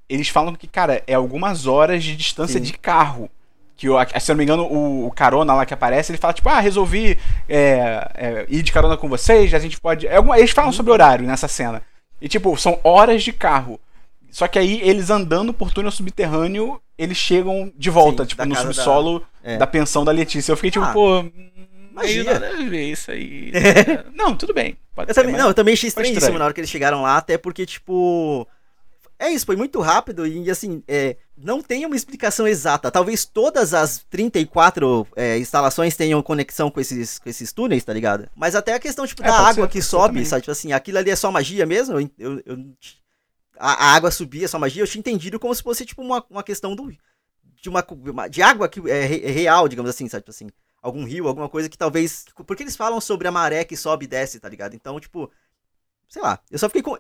eles 0.07 0.29
falam 0.29 0.55
que, 0.55 0.67
cara, 0.67 1.03
é 1.07 1.15
algumas 1.15 1.67
horas 1.67 2.05
de 2.05 2.15
distância 2.15 2.61
Sim. 2.61 2.67
de 2.67 2.75
carro. 2.75 3.31
Que, 3.75 3.87
se 4.21 4.31
eu 4.31 4.35
não 4.35 4.39
me 4.39 4.45
engano, 4.45 4.65
o, 4.65 5.07
o, 5.07 5.11
carona 5.11 5.55
lá 5.55 5.65
que 5.65 5.73
aparece, 5.73 6.13
ele 6.13 6.19
fala, 6.19 6.35
tipo, 6.35 6.51
ah, 6.51 6.61
resolvi 6.61 7.19
é, 7.49 8.11
é, 8.15 8.47
ir 8.51 8.63
de 8.63 8.73
carona 8.73 8.99
com 8.99 9.09
vocês, 9.09 9.55
a 9.55 9.59
gente 9.59 9.81
pode. 9.81 10.07
É 10.07 10.17
alguma... 10.17 10.39
Eles 10.39 10.51
falam 10.51 10.69
uhum. 10.69 10.77
sobre 10.77 10.93
horário 10.93 11.27
nessa 11.27 11.49
cena. 11.49 11.83
E, 12.21 12.29
tipo, 12.29 12.55
são 12.59 12.79
horas 12.85 13.23
de 13.23 13.33
carro. 13.33 13.81
Só 14.33 14.49
que 14.49 14.59
aí, 14.59 14.81
eles 14.81 15.11
andando 15.11 15.53
por 15.53 15.71
túnel 15.73 15.93
subterrâneo, 15.93 16.81
eles 16.97 17.19
chegam 17.19 17.71
de 17.77 17.91
volta, 17.91 18.23
Sim, 18.23 18.29
tipo, 18.29 18.45
no 18.47 18.57
subsolo 18.57 19.21
da... 19.21 19.27
É. 19.45 19.57
da... 19.59 19.67
pensão 19.67 20.05
da 20.07 20.11
Letícia. 20.11 20.51
Eu 20.51 20.57
fiquei 20.57 20.71
tipo, 20.71 20.85
ah, 20.87 20.93
pô. 20.93 21.25
Magia. 21.93 22.25
nada 22.25 22.49
a 22.49 22.57
ver 22.65 22.91
isso 22.91 23.11
aí. 23.11 23.53
não, 24.17 24.35
tudo 24.35 24.55
bem. 24.55 24.79
Eu 24.97 25.15
também, 25.15 25.37
não, 25.37 25.49
eu 25.49 25.55
também 25.55 25.75
achei 25.75 25.89
estranhíssimo 25.89 26.39
na 26.39 26.47
hora 26.47 26.55
que 26.55 26.61
eles 26.61 26.71
chegaram 26.71 27.03
lá, 27.03 27.19
até 27.19 27.37
porque, 27.37 27.67
tipo. 27.67 28.49
É 29.19 29.31
isso, 29.31 29.47
foi 29.47 29.55
muito 29.55 29.81
rápido 29.81 30.27
e 30.27 30.51
assim, 30.51 30.83
é, 30.89 31.17
não 31.37 31.63
tem 31.63 31.87
uma 31.87 31.95
explicação 31.95 32.49
exata. 32.49 32.91
Talvez 32.91 33.25
todas 33.25 33.73
as 33.73 34.05
34 34.11 35.07
é, 35.15 35.39
instalações 35.39 35.95
tenham 35.95 36.21
conexão 36.23 36.71
com 36.71 36.81
esses, 36.81 37.21
com 37.21 37.29
esses 37.29 37.53
túneis, 37.53 37.85
tá 37.85 37.93
ligado? 37.93 38.29
Mas 38.35 38.57
até 38.57 38.73
a 38.73 38.81
questão, 38.81 39.07
tipo, 39.07 39.23
é, 39.23 39.27
da 39.27 39.35
água 39.35 39.67
ser, 39.67 39.73
que 39.73 39.83
sobe, 39.83 40.27
sabe? 40.27 40.43
Tipo 40.43 40.51
assim, 40.51 40.73
aquilo 40.73 40.99
ali 40.99 41.11
é 41.11 41.15
só 41.15 41.31
magia 41.31 41.65
mesmo? 41.65 42.01
Eu, 42.01 42.11
eu, 42.19 42.43
eu 42.45 42.59
a, 43.63 43.73
a, 43.75 43.95
água 43.95 44.11
subia, 44.11 44.49
só 44.49 44.59
magia, 44.59 44.83
eu 44.83 44.87
tinha 44.89 44.99
entendido 44.99 45.39
como 45.39 45.55
se 45.55 45.63
fosse, 45.63 45.87
tipo, 45.87 46.03
uma, 46.03 46.25
uma 46.29 46.43
questão 46.43 46.75
do, 46.75 46.91
de, 46.91 47.69
uma, 47.69 48.29
de 48.29 48.43
água 48.43 48.69
que 48.69 48.81
é, 48.91 49.25
é 49.25 49.31
real, 49.31 49.69
digamos 49.69 49.89
assim, 49.89 50.09
sabe? 50.09 50.23
Tipo 50.23 50.33
assim, 50.33 50.49
algum 50.83 51.05
rio, 51.05 51.29
alguma 51.29 51.49
coisa 51.49 51.69
que 51.69 51.79
talvez. 51.79 52.25
Porque 52.45 52.65
eles 52.65 52.75
falam 52.75 53.01
sobre 53.01 53.29
a 53.29 53.31
maré 53.31 53.65
que 53.65 53.77
sobe 53.77 54.05
e 54.05 54.09
desce, 54.09 54.41
tá 54.41 54.49
ligado? 54.49 54.75
Então, 54.75 54.99
tipo. 54.99 55.31
Sei 56.09 56.21
lá, 56.21 56.41
eu 56.51 56.59
só 56.59 56.69
fiquei 56.69 56.83
com. 56.83 56.99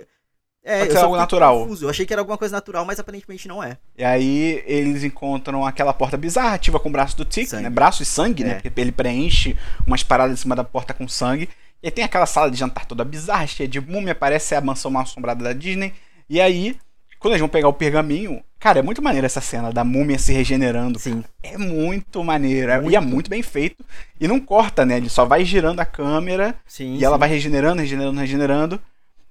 É, 0.64 0.78
Pode 0.78 0.92
ser 0.92 0.98
algo 0.98 1.16
natural. 1.16 1.58
Confuso. 1.58 1.84
Eu 1.84 1.90
achei 1.90 2.06
que 2.06 2.12
era 2.12 2.22
alguma 2.22 2.38
coisa 2.38 2.54
natural, 2.54 2.84
mas 2.84 3.00
aparentemente 3.00 3.48
não 3.48 3.60
é. 3.60 3.76
E 3.98 4.04
aí 4.04 4.62
eles 4.64 5.02
encontram 5.02 5.66
aquela 5.66 5.92
porta 5.92 6.16
bizarra, 6.16 6.54
ativa 6.54 6.78
com 6.78 6.88
o 6.88 6.92
braço 6.92 7.16
do 7.16 7.24
Tic, 7.24 7.52
né? 7.54 7.68
Braço 7.68 8.04
e 8.04 8.06
sangue, 8.06 8.44
né? 8.44 8.50
é. 8.50 8.54
né? 8.54 8.60
Porque 8.60 8.80
ele 8.80 8.92
preenche 8.92 9.58
umas 9.84 10.04
paradas 10.04 10.38
em 10.38 10.40
cima 10.40 10.54
da 10.54 10.62
porta 10.62 10.94
com 10.94 11.08
sangue. 11.08 11.50
E 11.82 11.88
aí 11.88 11.90
tem 11.90 12.04
aquela 12.04 12.26
sala 12.26 12.48
de 12.48 12.56
jantar 12.56 12.86
toda 12.86 13.04
bizarra, 13.04 13.44
cheia 13.48 13.68
de 13.68 13.80
múmia, 13.80 14.14
parece 14.14 14.54
a 14.54 14.60
mansão 14.60 14.88
mal 14.88 15.02
assombrada 15.02 15.42
da 15.42 15.52
Disney. 15.52 15.92
E 16.32 16.40
aí, 16.40 16.74
quando 17.18 17.32
eles 17.32 17.40
vão 17.40 17.48
pegar 17.50 17.68
o 17.68 17.74
pergaminho, 17.74 18.42
cara, 18.58 18.78
é 18.78 18.82
muito 18.82 19.02
maneiro 19.02 19.26
essa 19.26 19.42
cena 19.42 19.70
da 19.70 19.84
múmia 19.84 20.18
se 20.18 20.32
regenerando. 20.32 20.98
Sim. 20.98 21.22
É 21.42 21.58
muito 21.58 22.24
maneiro. 22.24 22.72
Muito. 22.72 22.90
E 22.90 22.96
é 22.96 23.00
muito 23.00 23.28
bem 23.28 23.42
feito. 23.42 23.84
E 24.18 24.26
não 24.26 24.40
corta, 24.40 24.86
né? 24.86 24.96
Ele 24.96 25.10
só 25.10 25.26
vai 25.26 25.44
girando 25.44 25.80
a 25.80 25.84
câmera. 25.84 26.54
Sim, 26.66 26.94
e 26.94 27.00
sim. 27.00 27.04
ela 27.04 27.18
vai 27.18 27.28
regenerando, 27.28 27.82
regenerando, 27.82 28.18
regenerando. 28.18 28.80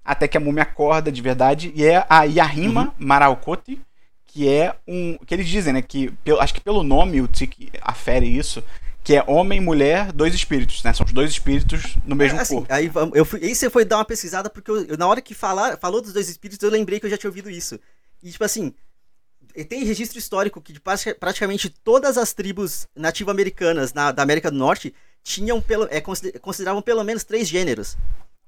Até 0.05 0.27
que 0.27 0.37
a 0.37 0.39
múmia 0.39 0.61
acorda 0.61 1.11
de 1.11 1.23
verdade. 1.23 1.71
E 1.75 1.83
é 1.83 2.05
a 2.07 2.21
Yahima 2.25 2.93
uhum. 2.99 3.07
Maraukote, 3.07 3.81
que 4.27 4.47
é 4.47 4.75
um. 4.87 5.17
que 5.25 5.33
eles 5.33 5.47
dizem, 5.47 5.73
né? 5.73 5.81
Que 5.81 6.13
acho 6.39 6.53
que 6.53 6.61
pelo 6.61 6.83
nome 6.83 7.19
o 7.19 7.27
Tiki 7.27 7.71
afere 7.81 8.27
isso 8.27 8.63
que 9.03 9.15
é 9.15 9.23
homem, 9.27 9.59
mulher, 9.59 10.11
dois 10.11 10.33
espíritos, 10.33 10.83
né? 10.83 10.93
São 10.93 11.05
os 11.05 11.11
dois 11.11 11.31
espíritos 11.31 11.97
no 12.05 12.15
mesmo 12.15 12.37
é, 12.37 12.41
assim, 12.41 12.55
corpo. 12.55 12.73
Aí, 12.73 12.91
eu 13.13 13.25
fui, 13.25 13.43
aí 13.43 13.55
você 13.55 13.69
foi 13.69 13.83
dar 13.83 13.97
uma 13.97 14.05
pesquisada, 14.05 14.49
porque 14.49 14.69
eu, 14.69 14.85
eu, 14.85 14.97
na 14.97 15.07
hora 15.07 15.21
que 15.21 15.33
falar, 15.33 15.77
falou 15.77 16.01
dos 16.01 16.13
dois 16.13 16.29
espíritos, 16.29 16.63
eu 16.63 16.69
lembrei 16.69 16.99
que 16.99 17.05
eu 17.05 17.09
já 17.09 17.17
tinha 17.17 17.29
ouvido 17.29 17.49
isso. 17.49 17.79
E, 18.21 18.31
tipo 18.31 18.43
assim, 18.43 18.73
tem 19.67 19.83
registro 19.83 20.19
histórico 20.19 20.61
que 20.61 20.73
de 20.73 20.79
praticamente 20.79 21.69
todas 21.69 22.17
as 22.17 22.33
tribos 22.33 22.87
nativo-americanas 22.95 23.91
da 23.91 24.21
América 24.21 24.51
do 24.51 24.57
Norte 24.57 24.93
tinham 25.23 25.61
pelo, 25.61 25.87
é, 25.91 26.01
consideravam 26.39 26.81
pelo 26.81 27.03
menos 27.03 27.23
três 27.23 27.47
gêneros. 27.47 27.97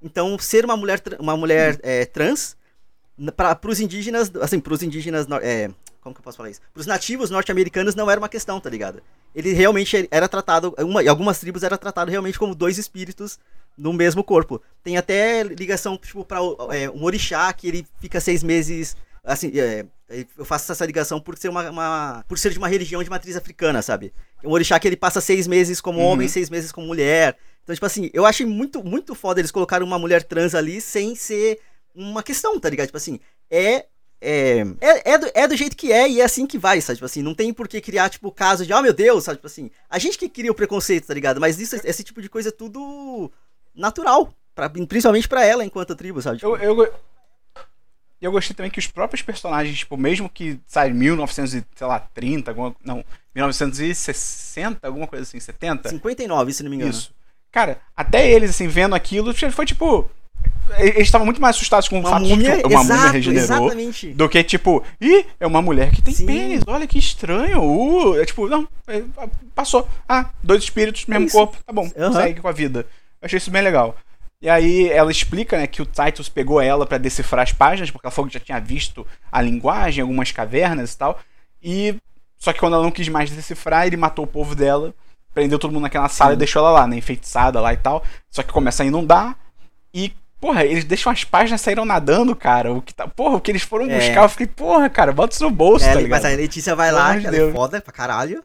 Então, 0.01 0.37
ser 0.37 0.65
uma 0.65 0.77
mulher, 0.77 1.01
uma 1.19 1.37
mulher 1.37 1.79
é, 1.81 2.05
trans, 2.05 2.55
para 3.35 3.57
os 3.69 3.79
indígenas, 3.79 4.31
assim, 4.41 4.59
para 4.59 4.73
os 4.73 4.83
indígenas, 4.83 5.25
é, 5.41 5.69
como 6.01 6.13
que 6.13 6.19
eu 6.19 6.23
posso 6.23 6.37
falar 6.37 6.49
isso? 6.49 6.61
Para 6.73 6.81
os 6.81 6.87
nativos 6.87 7.29
norte-americanos 7.29 7.95
não 7.95 8.09
era 8.09 8.19
uma 8.19 8.29
questão, 8.29 8.59
tá 8.59 8.69
ligado? 8.69 9.01
Ele 9.35 9.53
realmente 9.53 10.07
era 10.11 10.27
tratado, 10.27 10.75
uma, 10.79 11.07
algumas 11.09 11.39
tribos 11.39 11.63
era 11.63 11.77
tratado 11.77 12.11
realmente 12.11 12.37
como 12.37 12.53
dois 12.53 12.77
espíritos 12.77 13.39
no 13.77 13.91
mesmo 13.91 14.23
corpo. 14.23 14.61
Tem 14.83 14.97
até 14.97 15.43
ligação, 15.43 15.97
tipo, 15.97 16.23
para 16.23 16.39
é, 16.71 16.89
um 16.89 17.03
orixá 17.03 17.51
que 17.53 17.67
ele 17.67 17.87
fica 17.99 18.19
seis 18.19 18.43
meses, 18.43 18.95
assim, 19.23 19.51
é, 19.55 19.85
eu 20.37 20.45
faço 20.45 20.71
essa 20.71 20.85
ligação 20.85 21.19
por 21.19 21.37
ser 21.37 21.49
uma, 21.49 21.69
uma, 21.69 22.25
por 22.27 22.37
ser 22.37 22.51
de 22.51 22.59
uma 22.59 22.67
religião 22.67 23.03
de 23.03 23.09
matriz 23.09 23.35
africana, 23.35 23.81
sabe? 23.81 24.13
Um 24.43 24.51
orixá 24.51 24.79
que 24.79 24.87
ele 24.87 24.97
passa 24.97 25.19
seis 25.19 25.47
meses 25.47 25.81
como 25.81 25.99
uhum. 25.99 26.05
homem, 26.05 26.27
seis 26.27 26.49
meses 26.49 26.71
como 26.71 26.85
mulher. 26.85 27.35
Então, 27.63 27.73
tipo 27.73 27.85
assim, 27.85 28.09
eu 28.13 28.25
achei 28.25 28.45
muito, 28.45 28.83
muito 28.83 29.15
foda 29.15 29.39
eles 29.39 29.51
colocarem 29.51 29.87
uma 29.87 29.97
mulher 29.97 30.23
trans 30.23 30.53
ali 30.53 30.81
sem 30.81 31.15
ser 31.15 31.59
uma 31.95 32.21
questão, 32.21 32.59
tá 32.59 32.69
ligado? 32.69 32.87
Tipo 32.87 32.97
assim, 32.97 33.19
é 33.49 33.85
é, 34.23 34.65
é, 34.79 35.11
é, 35.11 35.17
do, 35.17 35.31
é 35.33 35.47
do 35.47 35.55
jeito 35.55 35.75
que 35.75 35.91
é 35.91 36.09
e 36.09 36.21
é 36.21 36.23
assim 36.23 36.47
que 36.47 36.57
vai, 36.57 36.79
sabe? 36.79 36.95
Tipo 36.95 37.05
assim, 37.05 37.21
não 37.21 37.35
tem 37.35 37.53
por 37.53 37.67
que 37.67 37.81
criar, 37.81 38.09
tipo, 38.09 38.31
caso 38.31 38.65
de, 38.65 38.73
oh 38.73 38.81
meu 38.81 38.93
Deus, 38.93 39.25
sabe? 39.25 39.37
Tipo 39.37 39.47
assim, 39.47 39.69
a 39.89 39.99
gente 39.99 40.17
que 40.17 40.29
cria 40.29 40.51
o 40.51 40.55
preconceito, 40.55 41.07
tá 41.07 41.13
ligado? 41.13 41.41
Mas 41.41 41.59
isso, 41.59 41.75
esse 41.83 42.03
tipo 42.03 42.21
de 42.21 42.29
coisa 42.29 42.49
é 42.49 42.51
tudo 42.51 43.29
natural, 43.75 44.33
pra, 44.55 44.69
principalmente 44.69 45.27
para 45.27 45.43
ela 45.43 45.65
enquanto 45.65 45.95
tribo, 45.95 46.21
sabe? 46.21 46.37
Tipo, 46.37 46.55
eu, 46.55 46.81
eu, 46.83 46.93
eu 48.21 48.31
gostei 48.31 48.55
também 48.55 48.71
que 48.71 48.79
os 48.79 48.87
próprios 48.87 49.21
personagens, 49.21 49.79
tipo, 49.79 49.97
mesmo 49.97 50.29
que, 50.29 50.57
sabe, 50.65 50.93
1930, 50.93 52.49
alguma, 52.49 52.73
não, 52.83 53.03
1960, 53.35 54.87
alguma 54.87 55.07
coisa 55.07 55.23
assim, 55.23 55.39
70? 55.39 55.89
59, 55.89 56.53
se 56.53 56.63
não 56.63 56.69
me 56.69 56.77
engano. 56.77 56.91
Isso. 56.91 57.13
Cara, 57.51 57.81
até 57.95 58.31
eles, 58.31 58.51
assim, 58.51 58.67
vendo 58.67 58.95
aquilo, 58.95 59.33
foi 59.51 59.65
tipo, 59.65 60.09
eles 60.77 61.03
estavam 61.03 61.25
muito 61.25 61.41
mais 61.41 61.55
assustados 61.55 61.87
com 61.87 61.99
uma 61.99 62.07
o 62.07 62.11
fato 62.11 62.25
múmia, 62.25 62.55
de 62.55 62.61
que 62.61 62.67
uma 62.67 62.81
exato, 62.81 62.99
múmia 62.99 63.11
regenerou 63.11 63.43
exatamente. 63.43 64.13
do 64.13 64.29
que, 64.29 64.43
tipo, 64.43 64.83
ih, 64.99 65.25
é 65.39 65.45
uma 65.45 65.61
mulher 65.61 65.91
que 65.91 66.01
tem 66.01 66.13
Sim. 66.13 66.25
pênis, 66.25 66.63
olha 66.65 66.87
que 66.87 66.97
estranho. 66.97 67.61
Uh, 67.61 68.19
é 68.19 68.25
tipo, 68.25 68.47
não, 68.47 68.67
é, 68.87 69.03
passou. 69.53 69.87
Ah, 70.07 70.29
dois 70.41 70.63
espíritos, 70.63 71.05
mesmo 71.05 71.27
é 71.27 71.29
corpo, 71.29 71.57
tá 71.65 71.71
bom, 71.71 71.89
uhum. 71.95 72.13
segue 72.13 72.41
com 72.41 72.47
a 72.47 72.51
vida. 72.51 72.85
Eu 73.21 73.25
achei 73.25 73.37
isso 73.37 73.51
bem 73.51 73.61
legal. 73.61 73.95
E 74.41 74.49
aí 74.49 74.89
ela 74.89 75.11
explica, 75.11 75.57
né, 75.57 75.67
que 75.67 75.81
o 75.81 75.85
Titus 75.85 76.27
pegou 76.27 76.59
ela 76.59 76.85
para 76.85 76.97
decifrar 76.97 77.43
as 77.43 77.53
páginas, 77.53 77.89
porque 77.89 78.05
ela 78.05 78.11
falou 78.11 78.27
que 78.27 78.33
já 78.33 78.43
tinha 78.43 78.59
visto 78.59 79.07
a 79.31 79.41
linguagem, 79.41 80.01
algumas 80.01 80.31
cavernas 80.31 80.93
e 80.93 80.97
tal. 80.97 81.19
E 81.61 81.95
só 82.37 82.51
que 82.51 82.59
quando 82.59 82.73
ela 82.73 82.83
não 82.83 82.91
quis 82.91 83.07
mais 83.07 83.31
decifrar, 83.31 83.87
ele 83.87 83.95
matou 83.95 84.25
o 84.25 84.27
povo 84.27 84.53
dela, 84.53 84.93
prendeu 85.33 85.57
todo 85.57 85.71
mundo 85.71 85.83
naquela 85.83 86.09
sala 86.09 86.31
Sim. 86.31 86.35
e 86.35 86.39
deixou 86.39 86.59
ela 86.59 86.71
lá, 86.71 86.87
né, 86.87 86.97
enfeitiçada 86.97 87.61
lá 87.61 87.71
e 87.71 87.77
tal. 87.77 88.03
Só 88.29 88.43
que 88.43 88.51
começa 88.51 88.83
a 88.83 88.85
inundar 88.85 89.37
e 89.93 90.11
Porra, 90.43 90.65
eles 90.65 90.83
deixam 90.83 91.09
as 91.09 91.23
páginas 91.23 91.61
saíram 91.61 91.85
nadando, 91.85 92.35
cara. 92.35 92.73
O 92.73 92.81
que 92.81 92.93
tá, 92.93 93.07
porra, 93.07 93.37
o 93.37 93.39
que 93.39 93.49
eles 93.49 93.61
foram 93.61 93.89
é. 93.89 93.95
buscar, 93.95 94.23
eu 94.23 94.27
fiquei, 94.27 94.45
porra, 94.45 94.89
cara, 94.89 95.13
bota 95.13 95.33
isso 95.33 95.41
no 95.41 95.49
bolso, 95.49 95.85
é, 95.85 95.93
tá 95.93 96.01
ligado? 96.01 96.21
Mas 96.21 96.33
a 96.33 96.35
Letícia 96.35 96.75
vai 96.75 96.91
lá, 96.91 97.17
que 97.17 97.25
ela 97.25 97.37
é 97.37 97.51
foda 97.53 97.79
pra 97.79 97.93
caralho. 97.93 98.43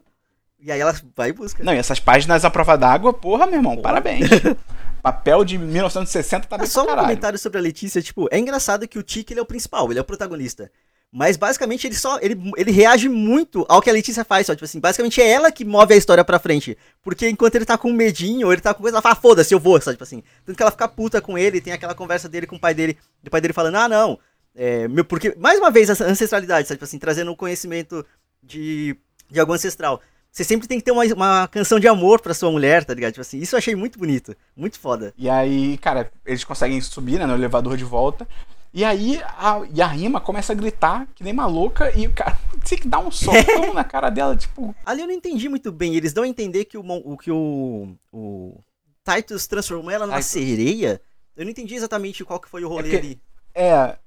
E 0.61 0.71
aí 0.71 0.79
ela 0.79 0.95
vai 1.13 1.31
e 1.31 1.33
busca. 1.33 1.61
Não, 1.61 1.73
e 1.73 1.77
essas 1.77 1.99
páginas 1.99 2.45
à 2.45 2.49
prova 2.49 2.77
d'água, 2.77 3.11
porra, 3.11 3.45
meu 3.47 3.55
irmão, 3.55 3.75
porra. 3.75 3.83
parabéns. 3.83 4.29
Papel 5.03 5.43
de 5.43 5.57
1960 5.57 6.47
tá 6.47 6.57
bem 6.57 6.63
é 6.63 6.69
Só 6.69 6.83
um 6.83 6.95
comentário 6.95 7.37
sobre 7.37 7.59
a 7.59 7.61
Letícia, 7.61 8.01
tipo, 8.01 8.29
é 8.31 8.39
engraçado 8.39 8.87
que 8.87 8.97
o 8.97 9.03
Tiki 9.03 9.33
ele 9.33 9.41
é 9.41 9.43
o 9.43 9.45
principal, 9.45 9.91
ele 9.91 9.99
é 9.99 10.01
o 10.01 10.05
protagonista. 10.05 10.71
Mas 11.11 11.37
basicamente 11.37 11.87
ele 11.87 11.95
só. 11.95 12.19
Ele, 12.21 12.39
ele 12.55 12.71
reage 12.71 13.09
muito 13.09 13.65
ao 13.67 13.81
que 13.81 13.89
a 13.89 13.93
Letícia 13.93 14.23
faz, 14.23 14.45
só. 14.45 14.53
Tipo 14.53 14.65
assim, 14.65 14.79
basicamente 14.79 15.19
é 15.19 15.27
ela 15.27 15.51
que 15.51 15.65
move 15.65 15.93
a 15.93 15.97
história 15.97 16.23
pra 16.23 16.37
frente. 16.37 16.77
Porque 17.01 17.27
enquanto 17.27 17.55
ele 17.55 17.65
tá 17.65 17.77
com 17.77 17.91
medinho, 17.91 18.51
ele 18.51 18.61
tá 18.61 18.73
com 18.73 18.81
coisa, 18.81 18.97
ela 18.97 19.01
fala, 19.01 19.15
foda-se, 19.15 19.53
eu 19.53 19.59
vou, 19.59 19.81
só. 19.81 19.91
Tipo 19.91 20.03
assim. 20.03 20.23
Tanto 20.45 20.55
que 20.55 20.61
ela 20.61 20.71
fica 20.71 20.87
puta 20.87 21.19
com 21.19 21.37
ele, 21.37 21.61
tem 21.61 21.73
aquela 21.73 21.95
conversa 21.95 22.29
dele 22.29 22.45
com 22.45 22.57
o 22.57 22.59
pai 22.59 22.75
dele. 22.75 22.97
O 23.25 23.29
pai 23.29 23.41
dele 23.41 23.53
falando, 23.53 23.75
ah, 23.75 23.89
não. 23.89 24.19
É, 24.55 24.87
meu, 24.87 25.03
porque, 25.03 25.35
mais 25.37 25.57
uma 25.57 25.71
vez, 25.71 25.89
essa 25.89 26.05
ancestralidade, 26.05 26.67
sabe? 26.67 26.77
Tipo 26.77 26.85
assim, 26.85 26.99
trazendo 26.99 27.31
um 27.31 27.35
conhecimento 27.35 28.05
de, 28.43 28.95
de 29.29 29.39
algo 29.39 29.53
ancestral. 29.53 30.01
Você 30.31 30.43
sempre 30.43 30.67
tem 30.67 30.77
que 30.77 30.85
ter 30.85 30.91
uma, 30.91 31.03
uma 31.05 31.47
canção 31.47 31.79
de 31.79 31.87
amor 31.87 32.21
pra 32.21 32.35
sua 32.35 32.51
mulher, 32.51 32.85
tá 32.85 32.93
ligado? 32.93 33.13
Tipo 33.13 33.21
assim, 33.21 33.39
isso 33.39 33.55
eu 33.55 33.57
achei 33.57 33.75
muito 33.75 33.97
bonito, 33.97 34.35
muito 34.55 34.79
foda. 34.79 35.13
E 35.17 35.27
aí, 35.27 35.77
cara, 35.79 36.11
eles 36.23 36.43
conseguem 36.43 36.79
subir 36.81 37.17
né, 37.17 37.25
no 37.25 37.33
elevador 37.33 37.75
de 37.75 37.83
volta. 37.83 38.27
E 38.71 38.85
aí 38.85 39.19
a, 39.37 39.61
e 39.73 39.81
a 39.81 39.87
Rima 39.87 40.21
começa 40.21 40.53
a 40.53 40.55
gritar 40.55 41.07
que 41.15 41.23
nem 41.23 41.33
maluca 41.33 41.91
e 41.97 42.05
o 42.07 42.13
cara 42.13 42.37
tem 42.67 42.77
que 42.77 42.87
dar 42.87 42.99
um 42.99 43.09
socão 43.09 43.73
na 43.73 43.83
cara 43.83 44.09
dela, 44.09 44.35
tipo. 44.35 44.75
Ali 44.85 45.01
eu 45.01 45.07
não 45.07 45.13
entendi 45.13 45.49
muito 45.49 45.71
bem. 45.71 45.95
Eles 45.95 46.13
dão 46.13 46.23
a 46.23 46.27
entender 46.27 46.65
que 46.65 46.77
o, 46.77 46.81
o 46.85 47.17
que 47.17 47.31
o, 47.31 47.95
o 48.13 48.63
Titus 49.03 49.47
transformou 49.47 49.89
ela 49.89 50.05
numa 50.05 50.21
sereia. 50.21 51.01
Eu 51.35 51.45
não 51.45 51.51
entendi 51.51 51.73
exatamente 51.73 52.23
qual 52.23 52.39
que 52.39 52.49
foi 52.49 52.63
o 52.63 52.69
rolê 52.69 52.83
porque- 52.91 52.97
ali. 52.97 53.21
É. 53.55 53.97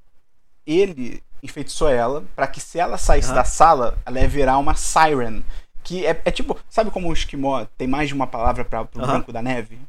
Ele 0.65 1.23
enfeitiçou 1.43 1.89
ela 1.89 2.25
pra 2.37 2.47
que 2.47 2.61
se 2.61 2.79
ela 2.79 2.97
saísse 2.97 3.29
Aham. 3.29 3.35
da 3.37 3.45
sala, 3.45 3.99
ela 4.07 4.21
ia 4.21 4.29
virar 4.29 4.59
uma 4.59 4.77
siren. 4.77 5.43
Que 5.83 6.07
é, 6.07 6.21
é 6.25 6.31
tipo. 6.31 6.57
Sabe 6.69 6.93
como 6.93 7.09
o 7.09 7.13
esquimó 7.13 7.65
tem 7.77 7.89
mais 7.89 8.07
de 8.09 8.15
uma 8.15 8.29
palavra 8.29 8.65
pra, 8.65 8.85
pro 8.85 9.03
Aham. 9.03 9.13
branco 9.15 9.33
da 9.33 9.43
neve? 9.43 9.81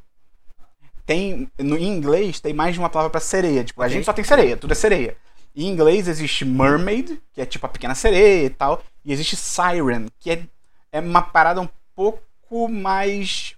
Tem. 1.06 1.50
No, 1.60 1.78
em 1.78 1.88
inglês 1.88 2.40
tem 2.40 2.54
mais 2.54 2.74
de 2.74 2.80
uma 2.80 2.90
palavra 2.90 3.10
pra 3.12 3.20
sereia. 3.22 3.64
Tipo, 3.64 3.82
a 3.82 3.86
Ok. 3.86 3.96
gente 3.96 4.06
só 4.06 4.14
tem 4.14 4.24
sereia, 4.24 4.56
tudo 4.58 4.72
é 4.72 4.76
sereia. 4.76 5.16
Em 5.56 5.68
inglês 5.68 6.08
existe 6.08 6.46
mermaid, 6.46 7.22
que 7.34 7.42
é 7.42 7.46
tipo 7.46 7.66
a 7.66 7.70
pequena 7.70 7.94
sereia 7.96 8.46
e 8.46 8.50
tal. 8.50 8.82
E 9.06 9.12
existe 9.14 9.36
siren, 9.36 10.08
que 10.20 10.32
é, 10.32 10.44
é 10.92 11.00
uma 11.00 11.22
parada 11.22 11.62
um 11.62 11.70
pouco 11.96 12.68
mais. 12.70 13.56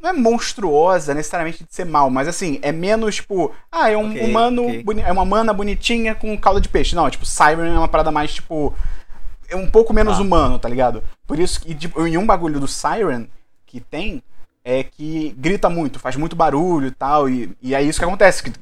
Não 0.00 0.10
é 0.10 0.12
monstruosa 0.14 1.12
necessariamente 1.12 1.62
de 1.64 1.74
ser 1.74 1.84
mal, 1.84 2.08
mas 2.08 2.26
assim, 2.28 2.58
é 2.62 2.72
menos 2.72 3.16
tipo. 3.16 3.52
Ah, 3.70 3.90
é 3.90 3.96
um 3.96 4.10
Ok, 4.10 4.22
humano. 4.22 4.64
ok. 4.66 4.82
boni- 4.82 5.02
É 5.02 5.12
uma 5.12 5.24
mana 5.24 5.52
bonitinha 5.52 6.14
com 6.14 6.36
calda 6.38 6.60
de 6.60 6.68
peixe. 6.68 6.94
Não, 6.96 7.08
tipo, 7.10 7.26
siren 7.26 7.74
é 7.74 7.78
uma 7.78 7.88
parada 7.88 8.10
mais 8.10 8.32
tipo. 8.34 8.74
É 9.48 9.56
um 9.56 9.68
pouco 9.68 9.92
menos 9.92 10.16
Tá. 10.16 10.22
humano, 10.22 10.58
tá 10.58 10.68
ligado? 10.68 11.02
Por 11.26 11.38
isso 11.38 11.60
que, 11.60 11.74
tipo, 11.74 12.06
em 12.06 12.16
um 12.16 12.24
bagulho 12.24 12.60
do 12.60 12.68
siren 12.68 13.26
que 13.66 13.80
tem, 13.80 14.22
é 14.70 14.84
que 14.84 15.34
grita 15.36 15.68
muito, 15.68 15.98
faz 15.98 16.14
muito 16.14 16.36
barulho 16.36 16.86
e 16.86 16.90
tal. 16.92 17.28
E, 17.28 17.50
e 17.60 17.74
é 17.74 17.82
isso 17.82 17.98
que 17.98 18.04
acontece. 18.04 18.42
Que, 18.44 18.52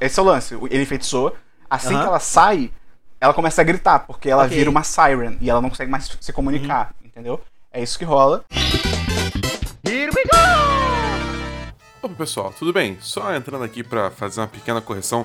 esse 0.00 0.18
é 0.18 0.22
o 0.22 0.26
lance. 0.26 0.54
Ele 0.70 0.82
enfeitiçou. 0.82 1.36
Assim 1.70 1.94
Aham. 1.94 2.02
que 2.02 2.08
ela 2.08 2.18
sai, 2.20 2.70
ela 3.20 3.32
começa 3.32 3.60
a 3.62 3.64
gritar, 3.64 4.00
porque 4.00 4.28
ela 4.28 4.44
Ok. 4.44 4.56
vira 4.56 4.68
uma 4.68 4.82
siren 4.82 5.36
e 5.40 5.48
ela 5.48 5.60
não 5.60 5.70
consegue 5.70 5.90
mais 5.90 6.18
se 6.20 6.32
comunicar, 6.32 6.92
entendeu? 7.04 7.40
É 7.72 7.82
isso 7.82 7.98
que 7.98 8.04
rola. 8.04 8.44
Opa 12.02 12.14
pessoal, 12.16 12.52
tudo 12.58 12.72
bem? 12.72 12.98
Só 13.00 13.32
entrando 13.34 13.62
aqui 13.64 13.84
pra 13.84 14.10
fazer 14.10 14.40
uma 14.40 14.48
pequena 14.48 14.80
correção. 14.80 15.24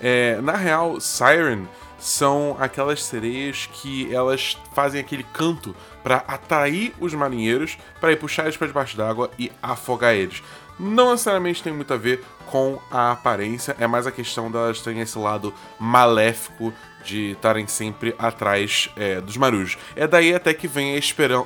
É, 0.00 0.40
na 0.40 0.56
real, 0.56 0.98
Siren 1.00 1.66
são 2.04 2.54
aquelas 2.60 3.02
sereias 3.02 3.66
que 3.72 4.14
elas 4.14 4.58
fazem 4.74 5.00
aquele 5.00 5.22
canto 5.32 5.74
pra 6.02 6.16
atrair 6.28 6.92
os 7.00 7.14
marinheiros 7.14 7.78
pra 7.98 8.12
ir 8.12 8.16
puxar 8.16 8.42
eles 8.42 8.58
pra 8.58 8.66
debaixo 8.66 8.94
d'água 8.94 9.30
e 9.38 9.50
afogar 9.62 10.14
eles. 10.14 10.42
Não 10.78 11.12
necessariamente 11.12 11.62
tem 11.62 11.72
muito 11.72 11.94
a 11.94 11.96
ver 11.96 12.22
com 12.44 12.78
a 12.90 13.12
aparência, 13.12 13.74
é 13.80 13.86
mais 13.86 14.06
a 14.06 14.12
questão 14.12 14.50
delas 14.50 14.82
terem 14.82 15.00
esse 15.00 15.18
lado 15.18 15.54
maléfico 15.80 16.74
de 17.06 17.30
estarem 17.32 17.66
sempre 17.66 18.14
atrás 18.18 18.90
é, 18.96 19.18
dos 19.20 19.38
marujos. 19.38 19.78
É 19.96 20.06
daí 20.06 20.34
até 20.34 20.52
que 20.52 20.68
vem 20.68 20.94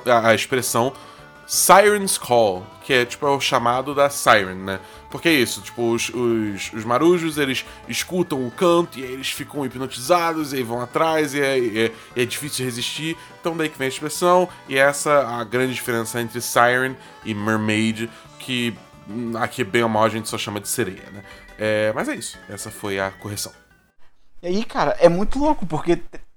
a- 0.05 0.27
a 0.29 0.35
expressão 0.35 0.91
Siren's 1.51 2.15
Call, 2.15 2.63
que 2.83 2.93
é 2.93 3.05
tipo 3.05 3.25
é 3.25 3.29
o 3.31 3.39
chamado 3.41 3.95
da 3.95 4.07
Siren, 4.07 4.53
né? 4.53 4.79
Porque 5.09 5.27
é 5.27 5.33
isso, 5.33 5.61
tipo, 5.61 5.91
os, 5.93 6.07
os, 6.09 6.71
os 6.71 6.85
marujos 6.85 7.39
eles 7.39 7.65
escutam 7.87 8.45
o 8.45 8.51
canto 8.51 8.99
e 8.99 9.03
aí 9.03 9.13
eles 9.13 9.31
ficam 9.31 9.65
hipnotizados 9.65 10.53
e 10.53 10.57
aí 10.57 10.63
vão 10.63 10.79
atrás 10.79 11.33
e 11.33 11.41
é, 11.41 11.85
é- 11.85 11.91
é 12.15 12.23
difícil 12.23 12.63
resistir. 12.65 13.17
Então 13.41 13.57
daí 13.57 13.67
que 13.67 13.79
vem 13.79 13.87
a 13.87 13.89
expressão, 13.89 14.47
e 14.67 14.77
essa 14.77 15.09
é 15.09 15.25
a 15.25 15.43
grande 15.43 15.73
diferença 15.73 16.21
entre 16.21 16.39
Siren 16.39 16.95
e 17.25 17.33
Mermaid, 17.33 18.11
que 18.37 18.75
hum, 19.09 19.31
aqui 19.35 19.63
bem 19.63 19.81
ou 19.81 19.89
mal 19.89 20.03
a 20.03 20.09
gente 20.09 20.29
só 20.29 20.37
chama 20.37 20.59
de 20.59 20.67
sereia, 20.69 21.09
né? 21.11 21.23
É, 21.57 21.91
mas 21.95 22.07
é 22.09 22.13
isso, 22.15 22.37
essa 22.47 22.69
foi 22.69 22.99
a 22.99 23.09
correção. 23.09 23.51
E 24.43 24.47
aí, 24.47 24.63
cara, 24.63 24.95
é 24.99 25.09
muito 25.09 25.39
louco, 25.39 25.65
porque 25.65 25.93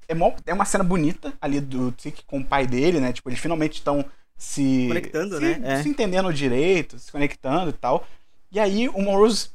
é, 0.09 0.15
é 0.47 0.55
uma 0.55 0.65
cena 0.65 0.83
bonita 0.83 1.35
ali 1.39 1.61
do 1.61 1.93
Tic 1.93 2.21
com 2.27 2.41
o 2.41 2.45
pai 2.45 2.67
dele, 2.67 2.99
né? 2.99 3.13
Tipo, 3.13 3.29
eles 3.29 3.39
finalmente 3.39 3.75
estão 3.75 4.03
se. 4.43 4.87
Conectando, 4.89 5.37
se, 5.37 5.43
né? 5.43 5.61
É. 5.63 5.83
Se 5.83 5.89
entendendo 5.89 6.33
direito, 6.33 6.99
se 6.99 7.11
conectando 7.13 7.71
e 7.71 7.73
tal. 7.73 8.05
E 8.51 8.59
aí 8.59 8.89
o 8.89 9.01
Morose. 9.01 9.51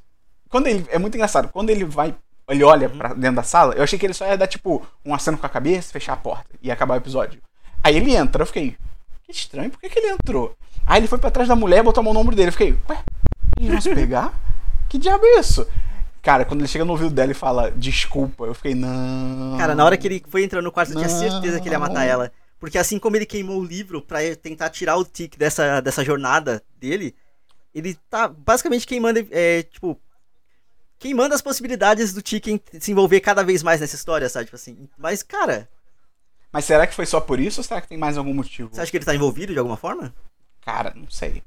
Quando 0.50 0.68
ele. 0.68 0.86
É 0.90 0.98
muito 0.98 1.16
engraçado, 1.16 1.50
quando 1.50 1.70
ele 1.70 1.84
vai. 1.84 2.16
Ele 2.50 2.64
olha 2.64 2.88
Uhum. 2.88 2.98
pra 2.98 3.14
dentro 3.14 3.36
da 3.36 3.44
sala, 3.44 3.74
eu 3.74 3.84
achei 3.84 4.00
que 4.00 4.06
ele 4.06 4.14
só 4.14 4.26
ia 4.26 4.38
dar, 4.38 4.48
tipo, 4.48 4.86
um 5.06 5.14
aceno 5.14 5.38
com 5.38 5.46
a 5.46 5.50
cabeça, 5.50 5.92
fechar 5.92 6.14
a 6.14 6.18
porta 6.18 6.48
e 6.62 6.72
acabar 6.72 6.94
o 6.94 6.98
episódio. 6.98 7.42
Aí 7.84 7.98
ele 7.98 8.16
entra, 8.16 8.42
eu 8.42 8.46
fiquei. 8.48 8.78
Que 9.26 9.32
estranho, 9.34 9.70
por 9.70 9.82
que, 9.82 9.90
que 9.90 10.00
ele 10.00 10.12
entrou? 10.12 10.56
Aí 10.86 11.02
ele 11.02 11.08
foi 11.08 11.18
pra 11.18 11.30
trás 11.30 11.50
da 11.50 11.56
mulher, 11.58 11.84
botou 11.84 12.00
a 12.00 12.04
mão 12.06 12.14
no 12.14 12.22
ombro 12.22 12.34
dele. 12.34 12.48
Eu 12.48 12.54
fiquei, 12.54 12.78
ué, 12.90 13.00
eles 13.60 13.72
vão 13.72 13.82
se 13.82 13.94
pegar? 13.94 14.34
Que 14.88 14.98
diabo 14.98 15.26
é 15.26 15.40
isso? 15.42 15.68
Cara, 16.22 16.46
quando 16.46 16.62
ele 16.62 16.70
chega 16.70 16.86
no 16.86 16.94
ouvido 16.94 17.10
dela 17.10 17.30
e 17.32 17.36
fala 17.36 17.70
desculpa, 17.72 18.46
eu 18.46 18.54
fiquei, 18.54 18.74
não. 18.74 19.58
Cara, 19.58 19.76
na 19.76 19.84
hora 19.84 19.98
que 19.98 20.08
ele 20.08 20.24
foi 20.30 20.46
entrar 20.46 20.62
no 20.62 20.72
quarto, 20.72 20.94
eu 20.94 20.96
tinha 20.96 21.10
certeza 21.10 21.60
que 21.60 21.68
ele 21.68 21.76
ia 21.76 21.80
matar 21.80 22.06
ela. 22.06 22.32
Porque 22.60 22.78
assim 22.78 22.98
como 22.98 23.16
ele 23.16 23.26
queimou 23.26 23.60
o 23.60 23.66
livro 23.66 24.02
pra 24.02 24.20
tentar 24.36 24.70
tirar 24.70 24.98
o 24.98 25.06
Tic 25.06 25.38
dessa, 25.38 25.80
dessa 25.80 26.04
jornada 26.04 26.64
dele, 26.80 27.16
ele 27.74 27.94
tá 28.10 28.28
basicamente 28.28 28.88
queimando, 28.88 29.28
é, 29.30 29.62
tipo, 29.64 30.00
queimando 30.98 31.36
as 31.36 31.42
possibilidades 31.42 32.14
do 32.14 32.22
Tic 32.22 32.46
se 32.80 32.92
envolver 32.92 33.20
cada 33.20 33.44
vez 33.44 33.62
mais 33.62 33.80
nessa 33.80 33.96
história, 33.96 34.28
sabe? 34.28 34.46
Tipo 34.46 34.56
assim. 34.56 34.90
Mas, 34.98 35.22
cara, 35.22 35.70
Mas 36.52 36.66
será 36.66 36.88
que 36.88 36.96
foi 36.96 37.06
só 37.06 37.20
por 37.22 37.40
isso 37.40 37.60
ou 37.60 37.64
será 37.64 37.80
que 37.82 37.88
tem 37.88 37.98
mais 37.98 38.18
algum 38.18 38.34
motivo? 38.34 38.70
você 38.72 38.82
acha 38.82 38.90
que 38.90 38.98
ele 38.98 39.06
tá 39.06 39.14
envolvido 39.14 39.54
de 39.54 39.60
alguma 39.60 39.78
forma? 39.78 40.14
Cara, 40.62 40.92
não 40.96 41.10
sei. 41.10 41.44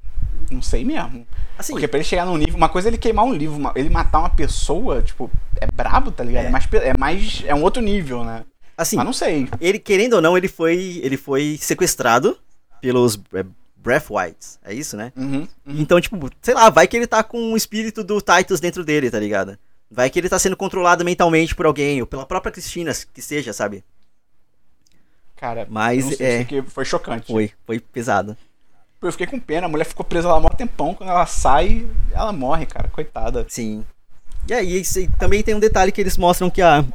Não 0.49 0.61
sei 0.61 0.83
mesmo. 0.83 1.27
Assim, 1.57 1.73
Porque 1.73 1.87
pra 1.87 1.99
ele 1.99 2.07
chegar 2.07 2.25
num 2.25 2.37
nível. 2.37 2.55
Uma 2.55 2.69
coisa 2.69 2.87
é 2.87 2.89
ele 2.89 2.97
queimar 2.97 3.25
um 3.25 3.33
livro, 3.33 3.59
ele 3.75 3.89
matar 3.89 4.19
uma 4.19 4.29
pessoa, 4.29 5.01
tipo, 5.03 5.29
é 5.59 5.67
brabo, 5.67 6.11
tá 6.11 6.23
ligado? 6.23 6.45
É, 6.45 6.47
É. 6.47 6.51
mais, 6.51 6.67
é 6.73 6.97
mais. 6.97 7.43
É 7.45 7.53
um 7.53 7.61
outro 7.61 7.81
nível, 7.81 8.23
né? 8.23 8.43
Assim, 8.81 8.95
Mas 8.95 9.05
não 9.05 9.13
sei. 9.13 9.47
ele, 9.59 9.79
querendo 9.79 10.13
ou 10.13 10.21
não, 10.21 10.37
ele 10.37 10.47
foi, 10.47 10.99
ele 11.03 11.17
foi 11.17 11.57
sequestrado 11.59 12.37
pelos 12.81 13.19
é, 13.33 13.45
Breathwhites. 13.75 14.59
É 14.63 14.73
isso, 14.73 14.97
né? 14.97 15.11
Uhum, 15.15 15.47
uhum. 15.65 15.75
Então, 15.77 15.99
tipo, 15.99 16.29
sei 16.41 16.53
lá, 16.53 16.69
vai 16.69 16.87
que 16.87 16.97
ele 16.97 17.07
tá 17.07 17.23
com 17.23 17.53
o 17.53 17.57
espírito 17.57 18.03
do 18.03 18.21
Titus 18.21 18.59
dentro 18.59 18.83
dele, 18.83 19.11
tá 19.11 19.19
ligado? 19.19 19.57
Vai 19.89 20.09
que 20.09 20.19
ele 20.19 20.29
tá 20.29 20.39
sendo 20.39 20.55
controlado 20.55 21.03
mentalmente 21.03 21.53
por 21.53 21.65
alguém, 21.65 22.01
ou 22.01 22.07
pela 22.07 22.25
própria 22.25 22.51
Cristina, 22.51 22.91
que 23.13 23.21
seja, 23.21 23.51
sabe? 23.53 23.83
Cara, 25.35 25.65
Mas, 25.69 26.17
sei, 26.17 26.27
é. 26.27 26.43
que 26.43 26.61
foi 26.61 26.85
chocante. 26.85 27.31
Foi, 27.31 27.51
foi 27.65 27.79
pesado. 27.79 28.37
Eu 29.01 29.11
fiquei 29.11 29.25
com 29.25 29.39
pena, 29.39 29.65
a 29.65 29.69
mulher 29.69 29.85
ficou 29.85 30.05
presa 30.05 30.27
lá 30.27 30.37
há 30.37 30.39
mó 30.39 30.49
tempão, 30.49 30.93
quando 30.93 31.09
ela 31.09 31.25
sai, 31.25 31.87
ela 32.11 32.31
morre, 32.31 32.67
cara, 32.67 32.87
coitada. 32.89 33.45
Sim. 33.49 33.83
E 34.47 34.53
aí, 34.53 34.79
isso 34.79 34.99
aí 34.99 35.09
também 35.19 35.41
tem 35.41 35.55
um 35.55 35.59
detalhe 35.59 35.91
que 35.91 35.99
eles 35.99 36.17
mostram 36.17 36.49
que 36.49 36.61
a, 36.61 36.85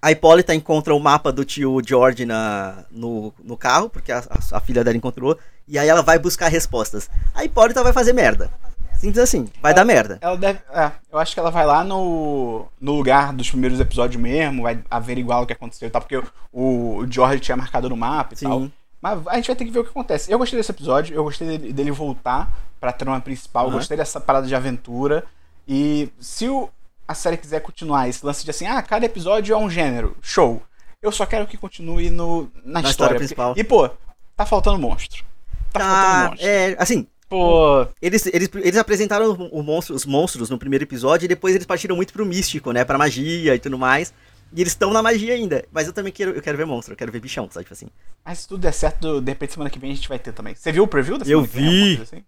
a 0.00 0.10
Hipólita 0.12 0.54
encontra 0.54 0.94
o 0.94 1.00
mapa 1.00 1.32
do 1.32 1.44
tio 1.44 1.80
George 1.86 2.24
na, 2.24 2.84
no, 2.90 3.32
no 3.42 3.56
carro, 3.56 3.88
porque 3.90 4.12
a, 4.12 4.18
a- 4.18 4.56
a 4.56 4.60
filha 4.60 4.82
dela 4.84 4.96
encontrou, 4.96 5.38
e 5.66 5.78
aí 5.78 5.88
ela 5.88 6.02
vai 6.02 6.18
buscar 6.18 6.48
respostas. 6.48 7.08
A 7.34 7.44
Hipólita 7.44 7.82
vai 7.82 7.92
fazer 7.92 8.12
merda. 8.12 8.50
Simples 8.98 9.18
assim, 9.18 9.46
vai 9.60 9.74
dar 9.74 9.84
merda. 9.84 10.18
Ela 10.22 10.36
deve. 10.38 10.58
É, 10.72 10.90
eu 11.12 11.18
acho 11.18 11.34
que 11.34 11.40
ela 11.40 11.50
vai 11.50 11.66
lá 11.66 11.84
no, 11.84 12.64
no 12.80 12.92
lugar 12.92 13.30
dos 13.32 13.50
primeiros 13.50 13.78
episódios 13.78 14.20
mesmo, 14.20 14.62
vai 14.62 14.82
averiguar 14.90 15.42
o 15.42 15.46
que 15.46 15.52
aconteceu 15.52 15.86
e 15.86 15.90
tal, 15.90 16.00
porque 16.00 16.16
o, 16.16 16.96
o 17.00 17.06
George 17.10 17.40
tinha 17.40 17.56
marcado 17.56 17.90
no 17.90 17.96
mapa 17.96 18.32
e 18.34 18.38
tal. 18.38 18.60
Sim. 18.60 18.72
Mas 19.02 19.26
a 19.26 19.34
gente 19.36 19.48
vai 19.48 19.56
ter 19.56 19.64
que 19.66 19.70
ver 19.70 19.80
o 19.80 19.84
que 19.84 19.90
acontece. 19.90 20.32
Eu 20.32 20.38
gostei 20.38 20.58
desse 20.58 20.70
episódio, 20.72 21.14
eu 21.14 21.22
gostei 21.24 21.46
dele, 21.46 21.72
dele 21.74 21.90
voltar 21.90 22.50
pra 22.80 22.90
trama 22.90 23.20
principal, 23.20 23.64
eu 23.64 23.68
Aham. 23.68 23.76
gostei 23.78 23.96
dessa 23.98 24.18
parada 24.18 24.46
de 24.46 24.54
aventura. 24.54 25.24
E 25.68 26.08
se 26.18 26.48
o, 26.48 26.70
a 27.06 27.14
série 27.14 27.36
quiser 27.36 27.60
continuar 27.60 28.08
esse 28.08 28.24
lance 28.24 28.44
de 28.44 28.50
assim, 28.50 28.66
ah, 28.66 28.82
cada 28.82 29.06
episódio 29.06 29.54
é 29.54 29.58
um 29.58 29.70
gênero, 29.70 30.16
show. 30.22 30.62
Eu 31.02 31.12
só 31.12 31.24
quero 31.26 31.46
que 31.46 31.56
continue 31.56 32.10
no, 32.10 32.50
na, 32.64 32.80
Na 32.82 32.88
história 32.88 32.90
história. 32.90 33.16
principal. 33.18 33.48
porque- 33.50 33.60
e, 33.60 33.64
pô, 33.64 33.88
tá 34.36 34.44
faltando 34.46 34.78
monstro. 34.78 35.24
Tá 35.72 35.80
faltando 35.80 36.06
Ah, 36.24 36.28
monstro. 36.30 36.46
é, 36.48 36.76
assim, 36.78 37.06
Pô, 37.28 37.84
Eles, 38.00 38.24
eles, 38.26 38.48
eles 38.54 38.76
apresentaram 38.76 39.32
o 39.32 39.60
monstro, 39.60 39.96
os 39.96 40.06
monstros 40.06 40.48
no 40.48 40.56
primeiro 40.56 40.84
episódio 40.84 41.24
e 41.24 41.28
depois 41.28 41.56
eles 41.56 41.66
partiram 41.66 41.96
muito 41.96 42.12
pro 42.12 42.24
místico, 42.24 42.70
né? 42.70 42.84
Pra 42.84 42.96
magia 42.96 43.52
e 43.52 43.58
tudo 43.58 43.76
mais. 43.76 44.14
E 44.52 44.60
eles 44.60 44.72
estão 44.74 44.92
na 44.92 45.02
magia 45.02 45.34
ainda. 45.34 45.64
Mas 45.72 45.88
eu 45.88 45.92
também 45.92 46.12
quero, 46.12 46.30
eu 46.30 46.40
quero 46.40 46.56
ver 46.56 46.64
monstro, 46.64 46.92
eu 46.92 46.96
quero 46.96 47.10
ver 47.10 47.18
bichão, 47.18 47.48
sabe? 47.50 47.64
Tipo 47.64 47.74
assim. 47.74 47.88
Mas 48.24 48.38
se 48.38 48.48
tudo 48.48 48.60
der 48.60 48.70
certo, 48.72 49.20
de 49.20 49.28
repente 49.32 49.54
semana 49.54 49.68
que 49.68 49.78
vem 49.80 49.90
a 49.90 49.94
gente 49.96 50.08
vai 50.08 50.20
ter 50.20 50.32
também. 50.32 50.54
Você 50.54 50.70
viu 50.70 50.84
o 50.84 50.86
preview 50.86 51.18
da 51.18 51.24
Eu 51.26 51.44
semana 51.44 51.48
vem? 51.70 51.96
vi. 51.96 52.02
assim? 52.02 52.24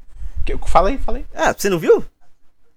Fala 0.66 0.88
aí, 0.88 0.98
fala 0.98 1.18
aí. 1.18 1.26
Ah, 1.32 1.54
você 1.56 1.70
não 1.70 1.78
viu? 1.78 2.04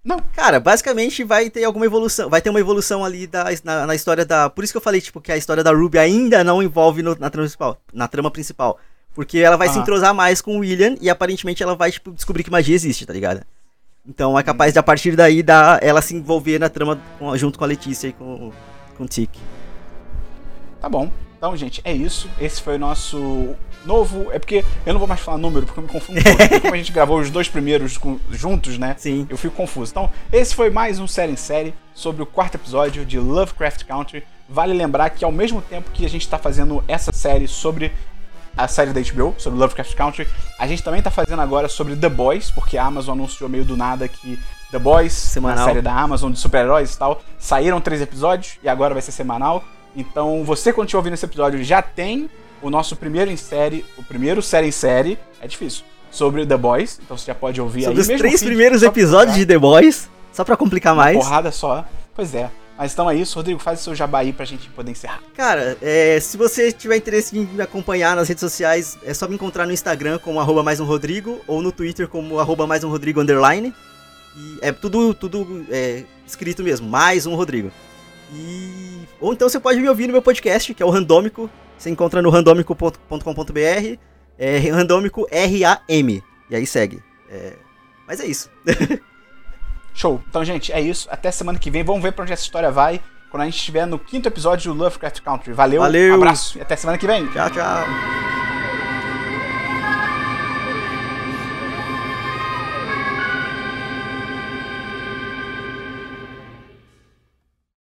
Não. 0.04 0.20
Cara, 0.36 0.60
basicamente 0.60 1.24
vai 1.24 1.50
ter 1.50 1.64
alguma 1.64 1.86
evolução. 1.86 2.30
Vai 2.30 2.42
ter 2.42 2.50
uma 2.50 2.60
evolução 2.60 3.06
ali 3.06 3.28
da, 3.28 3.46
na, 3.64 3.86
na 3.88 3.96
história 3.96 4.26
da. 4.26 4.50
Por 4.50 4.64
isso 4.64 4.74
que 4.74 4.78
eu 4.78 4.82
falei, 4.82 5.00
tipo, 5.00 5.22
que 5.22 5.32
a 5.32 5.38
história 5.38 5.64
da 5.64 5.72
Ruby 5.72 6.00
ainda 6.00 6.44
não 6.44 6.62
envolve 6.64 7.04
no- 7.04 7.16
na, 7.20 7.30
trama 7.30 7.46
principal, 7.46 7.78
na 7.94 8.08
trama 8.08 8.32
principal. 8.32 8.80
Porque 9.14 9.38
ela 9.40 9.58
vai 9.58 9.68
se 9.68 9.74
Aham. 9.76 9.82
entrosar 9.84 10.14
mais 10.14 10.42
com 10.42 10.56
o 10.56 10.60
William 10.60 10.96
e 11.02 11.10
aparentemente 11.10 11.62
ela 11.62 11.76
vai, 11.76 11.92
tipo, 11.92 12.12
descobrir 12.12 12.44
que 12.44 12.50
magia 12.50 12.74
existe, 12.74 13.06
tá 13.06 13.14
ligado? 13.14 13.42
Então 14.08 14.40
é 14.40 14.42
capaz 14.42 14.74
de 14.74 14.80
a 14.80 14.84
partir 14.84 15.16
daí 15.16 15.44
da, 15.44 15.78
ela 15.82 16.02
se 16.02 16.16
envolver 16.16 16.58
na 16.58 16.70
trama 16.70 17.00
com- 17.20 17.38
junto 17.38 17.60
com 17.60 17.64
a 17.66 17.68
Letícia 17.68 18.08
e 18.08 18.14
com, 18.14 18.52
com 18.98 19.04
o 19.04 19.08
Tic. 19.08 19.30
Tá 20.80 20.90
bom. 20.90 21.12
Então, 21.42 21.58
gente, 21.58 21.82
é 21.84 21.92
isso. 21.92 22.30
Esse 22.40 22.62
foi 22.62 22.76
o 22.76 22.78
nosso 22.78 23.56
novo. 23.84 24.32
É 24.32 24.38
porque 24.38 24.64
eu 24.86 24.94
não 24.94 25.00
vou 25.00 25.08
mais 25.08 25.22
falar 25.22 25.40
número, 25.40 25.66
porque 25.66 25.80
eu 25.80 25.84
me 25.84 25.90
confundo 25.90 26.22
todo. 26.22 26.62
Como 26.62 26.76
a 26.76 26.78
gente 26.78 26.92
gravou 26.92 27.18
os 27.18 27.32
dois 27.32 27.50
primeiros 27.50 28.00
juntos, 28.30 28.78
né? 28.78 28.96
Sim. 29.00 29.26
Eu 29.28 29.36
fico 29.38 29.56
confuso. 29.56 29.90
Então, 29.90 30.12
esse 30.32 30.54
foi 30.54 30.70
mais 30.70 31.00
um 31.00 31.08
série 31.08 31.32
em 31.32 31.36
série 31.36 31.74
sobre 31.96 32.22
o 32.22 32.28
quarto 32.28 32.58
episódio 32.58 33.04
de 33.04 33.18
Lovecraft 33.18 33.86
Country. 33.86 34.24
Vale 34.48 34.72
lembrar 34.72 35.10
que 35.10 35.26
ao 35.26 35.32
mesmo 35.32 35.64
tempo 35.64 35.90
que 35.90 36.06
a 36.06 36.10
gente 36.10 36.22
está 36.22 36.38
fazendo 36.38 36.84
essa 36.88 37.12
série 37.12 37.48
sobre 37.48 37.92
a 38.56 38.68
série 38.68 38.94
da 38.94 39.02
HBO, 39.02 39.34
sobre 39.40 39.58
Lovecraft 39.58 39.96
Country, 39.96 40.28
a 40.60 40.68
gente 40.68 40.84
também 40.84 41.02
tá 41.02 41.10
fazendo 41.10 41.42
agora 41.42 41.68
sobre 41.68 41.96
The 41.96 42.10
Boys, 42.10 42.52
porque 42.52 42.78
a 42.78 42.86
Amazon 42.86 43.18
anunciou 43.18 43.50
meio 43.50 43.66
do 43.66 43.76
nada 43.76 44.08
que 44.08 44.38
The 44.70 44.78
Boys, 44.78 45.14
Semanal. 45.14 45.64
a 45.64 45.68
série 45.68 45.82
da 45.82 45.92
Amazon 45.92 46.32
de 46.32 46.38
super-heróis 46.38 46.94
e 46.94 47.00
tal, 47.00 47.20
saíram 47.40 47.82
três 47.82 48.00
episódios 48.00 48.60
e 48.62 48.70
agora 48.70 48.94
vai 48.94 49.02
ser 49.02 49.12
semanal. 49.12 49.64
Então, 49.96 50.44
você 50.44 50.72
quando 50.72 50.88
estiver 50.88 51.00
ouvindo 51.00 51.14
esse 51.14 51.26
episódio 51.26 51.64
já 51.64 51.82
tem 51.82 52.30
o 52.62 52.70
nosso 52.70 52.96
primeiro 52.96 53.32
em 53.32 53.38
série, 53.38 53.86
o 53.98 54.04
primeiro 54.04 54.42
série 54.42 54.68
em 54.68 54.72
série, 54.72 55.18
é 55.42 55.48
difícil, 55.48 55.84
sobre 56.10 56.46
The 56.46 56.58
Boys, 56.58 57.00
então 57.04 57.18
você 57.18 57.26
já 57.28 57.36
pode 57.36 57.60
ouvir 57.60 57.84
Sobre 57.84 57.98
aí 57.98 58.02
os 58.02 58.08
três 58.08 58.40
feed, 58.40 58.46
primeiros 58.46 58.82
só 58.82 58.88
episódios 58.88 59.36
de. 59.36 59.46
The 59.46 59.58
Boys, 59.58 60.10
só 60.32 60.44
pra 60.44 60.56
complicar 60.56 60.96
mais. 60.96 61.18
Porrada 61.18 61.52
só. 61.52 61.86
Pois 62.16 62.36
é. 62.36 62.50
Mas 62.78 62.94
então 62.94 63.10
é 63.10 63.16
isso, 63.16 63.36
Rodrigo, 63.36 63.60
faz 63.60 63.80
o 63.80 63.84
seu 63.84 63.94
jabá 63.94 64.20
aí 64.20 64.34
pra 64.34 64.44
gente 64.44 64.68
poder 64.70 64.90
encerrar. 64.90 65.22
Cara, 65.36 65.78
é, 65.82 66.20
se 66.20 66.36
você 66.36 66.72
tiver 66.72 66.98
interesse 66.98 67.38
em 67.38 67.46
me 67.46 67.62
acompanhar 67.62 68.16
nas 68.16 68.28
redes 68.28 68.40
sociais, 68.40 68.98
é 69.06 69.14
só 69.14 69.28
me 69.28 69.36
encontrar 69.36 69.68
no 69.68 69.72
Instagram 69.72 70.18
como 70.18 70.40
arroba 70.40 70.64
mais 70.64 70.80
um 70.80 70.86
Rodrigo 70.86 71.40
ou 71.46 71.62
no 71.62 71.72
Twitter 71.72 72.08
como 72.08 72.40
arroba 72.40 72.66
mais 72.66 72.84
um 72.84 72.90
Rodrigo 72.90 73.22
underline. 73.22 73.72
E 74.36 74.58
é 74.62 74.72
tudo, 74.72 75.14
tudo 75.14 75.64
é, 75.70 76.06
escrito 76.26 76.64
mesmo, 76.64 76.90
mais 76.90 77.28
um 77.28 77.36
Rodrigo. 77.36 77.72
E, 78.34 78.91
ou 79.22 79.32
então 79.34 79.48
você 79.48 79.60
pode 79.60 79.80
me 79.80 79.88
ouvir 79.88 80.08
no 80.08 80.14
meu 80.14 80.22
podcast, 80.22 80.74
que 80.74 80.82
é 80.84 80.86
o 80.86 80.90
Randômico. 80.90 81.50
Você 81.78 81.90
encontra 81.90 82.22
no 82.22 82.30
randômico.com.br, 82.30 83.98
é 84.38 84.58
randômico 84.70 85.28
R-A-M. 85.32 86.24
E 86.50 86.56
aí 86.56 86.66
segue. 86.68 87.02
É, 87.30 87.54
mas 88.08 88.20
é 88.20 88.26
isso. 88.26 88.52
Show. 89.94 90.22
Então, 90.30 90.44
gente, 90.44 90.72
é 90.72 90.82
isso. 90.82 91.08
Até 91.10 91.32
semana 91.32 91.58
que 91.58 91.72
vem. 91.72 91.84
Vamos 91.84 92.02
ver 92.02 92.12
pra 92.12 92.24
onde 92.24 92.34
essa 92.34 92.44
história 92.44 92.72
vai 92.72 93.02
quando 93.30 93.44
a 93.44 93.46
gente 93.46 93.58
estiver 93.58 93.88
no 93.88 93.98
quinto 93.98 94.28
episódio 94.28 94.74
do 94.74 94.78
Lovecraft 94.78 95.22
Country. 95.22 95.54
Valeu, 95.54 95.82
Valeu. 95.82 96.14
um 96.14 96.16
abraço 96.18 96.58
e 96.58 96.62
até 96.62 96.76
semana 96.76 96.98
que 96.98 97.08
vem. 97.08 97.26
Tchau, 97.28 97.50
tchau. 97.50 98.51